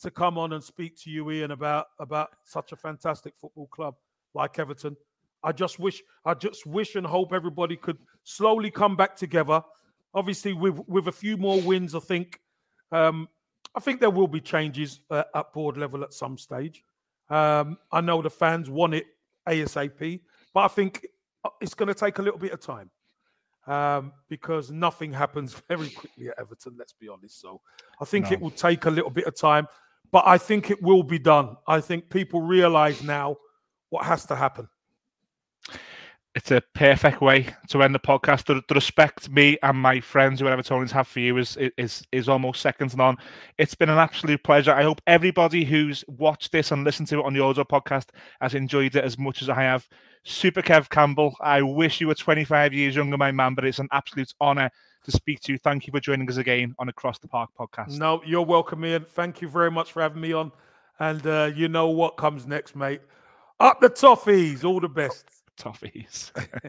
to 0.01 0.11
come 0.11 0.37
on 0.37 0.53
and 0.53 0.63
speak 0.63 0.95
to 1.03 1.11
you, 1.11 1.31
Ian, 1.31 1.53
about 1.53 1.87
about 1.99 2.31
such 2.45 2.73
a 2.73 2.77
fantastic 2.77 3.35
football 3.37 3.67
club 3.69 3.95
like 4.35 4.59
Everton. 4.59 4.97
I 5.47 5.53
just 5.53 5.79
wish, 5.79 6.03
I 6.25 6.35
just 6.35 6.67
wish 6.67 6.97
and 6.97 7.07
hope 7.07 7.33
everybody 7.33 7.77
could 7.77 7.99
slowly 8.25 8.69
come 8.69 8.97
back 8.97 9.15
together. 9.15 9.63
Obviously, 10.13 10.53
with 10.53 10.81
with 10.89 11.07
a 11.07 11.13
few 11.13 11.37
more 11.37 11.61
wins, 11.63 11.95
I 11.95 12.01
think, 12.01 12.41
um, 12.91 13.29
I 13.73 13.79
think 13.79 14.01
there 14.01 14.11
will 14.11 14.27
be 14.27 14.41
changes 14.41 15.01
uh, 15.09 15.23
at 15.37 15.53
board 15.53 15.77
level 15.77 16.03
at 16.03 16.13
some 16.13 16.37
stage. 16.37 16.83
Um, 17.31 17.79
I 17.93 18.01
know 18.01 18.23
the 18.23 18.31
fans 18.31 18.69
want 18.69 18.95
it 18.95 19.07
ASAP, 19.49 20.21
but 20.53 20.61
I 20.61 20.69
think 20.69 21.07
uh, 21.45 21.51
it's 21.61 21.75
going 21.75 21.89
to 21.89 21.95
take 21.95 22.19
a 22.19 22.23
little 22.23 22.41
bit 22.41 22.53
of 22.53 22.61
time 22.61 22.91
um, 23.69 24.13
because 24.29 24.73
nothing 24.73 25.13
happens 25.13 25.55
very 25.69 25.91
quickly 25.91 26.29
at 26.29 26.35
Everton. 26.41 26.75
Let's 26.77 26.93
be 26.93 27.09
honest. 27.09 27.41
So 27.41 27.61
I 28.01 28.05
think 28.05 28.27
no. 28.27 28.33
it 28.33 28.41
will 28.41 28.51
take 28.51 28.87
a 28.87 28.91
little 28.91 29.11
bit 29.11 29.27
of 29.27 29.37
time, 29.37 29.69
but 30.11 30.25
I 30.27 30.39
think 30.39 30.73
it 30.73 30.83
will 30.83 31.05
be 31.05 31.21
done. 31.21 31.57
I 31.69 31.81
think 31.81 32.11
people 32.11 32.43
realise 32.43 33.01
now 33.01 33.37
what 33.91 34.05
has 34.07 34.27
to 34.27 34.35
happen 34.35 34.69
it's 36.37 36.51
a 36.51 36.61
perfect 36.75 37.23
way 37.23 37.47
to 37.67 37.83
end 37.83 37.95
the 37.95 37.99
podcast. 37.99 38.45
The, 38.45 38.63
the, 38.69 38.75
respect 38.75 39.31
me 39.31 39.57
and 39.63 39.79
my 39.79 40.01
friends, 40.01 40.39
whoever 40.39 40.63
Tony's 40.63 40.93
have 40.93 41.09
for 41.09 41.21
you, 41.21 41.39
is 41.39 41.57
is 41.79 42.07
is 42.13 42.29
almost 42.29 42.61
second 42.61 42.91
to 42.91 42.97
none. 42.99 43.17
It's 43.57 43.75
been 43.75 43.89
an 43.89 43.97
absolute 43.97 44.45
pleasure. 44.45 44.75
I 44.75 44.83
hope 44.83 45.01
everybody 45.07 45.65
who's 45.65 46.05
watched 46.07 46.53
this 46.53 46.73
and 46.73 46.85
listened 46.85 47.09
to 47.09 47.21
it 47.21 47.25
on 47.25 47.33
the 47.33 47.43
audio 47.43 47.65
podcast 47.65 48.11
has 48.43 48.55
enjoyed 48.55 48.95
it 48.97 49.03
as 49.03 49.19
much 49.19 49.41
as 49.41 49.49
I 49.49 49.63
have. 49.63 49.89
Super 50.25 50.61
Kev 50.61 50.91
Campbell, 50.91 51.35
I 51.41 51.63
wish 51.63 52.03
you 52.03 52.09
were 52.09 52.15
25 52.15 52.75
years 52.75 52.97
younger, 52.97 53.17
my 53.17 53.33
man, 53.33 53.55
but 53.55 53.65
it's 53.65 53.79
an 53.79 53.89
absolute 53.93 54.35
honour 54.39 54.71
to 55.05 55.11
speak 55.11 55.41
to 55.41 55.53
you. 55.53 55.59
Thank 55.59 55.87
you 55.87 55.91
for 55.91 56.01
joining 56.01 56.29
us 56.29 56.37
again 56.37 56.75
on 56.79 56.91
Across 56.91 57.21
the 57.21 57.29
Park 57.29 57.51
podcast. 57.59 57.97
No, 57.97 58.21
you're 58.27 58.45
welcome, 58.45 58.85
Ian. 58.85 59.07
Thank 59.07 59.41
you 59.41 59.49
very 59.49 59.71
much 59.71 59.91
for 59.91 60.03
having 60.03 60.21
me 60.21 60.35
on. 60.35 60.53
And 60.99 61.27
uh, 61.27 61.51
you 61.55 61.69
know 61.69 61.89
what 61.89 62.19
comes 62.19 62.47
next, 62.47 62.77
mate. 62.77 63.01
Up 63.59 63.81
the 63.81 63.89
toffees. 63.89 64.65
All 64.65 64.81
the 64.81 64.89
best 64.89 65.46
toffees 65.57 66.33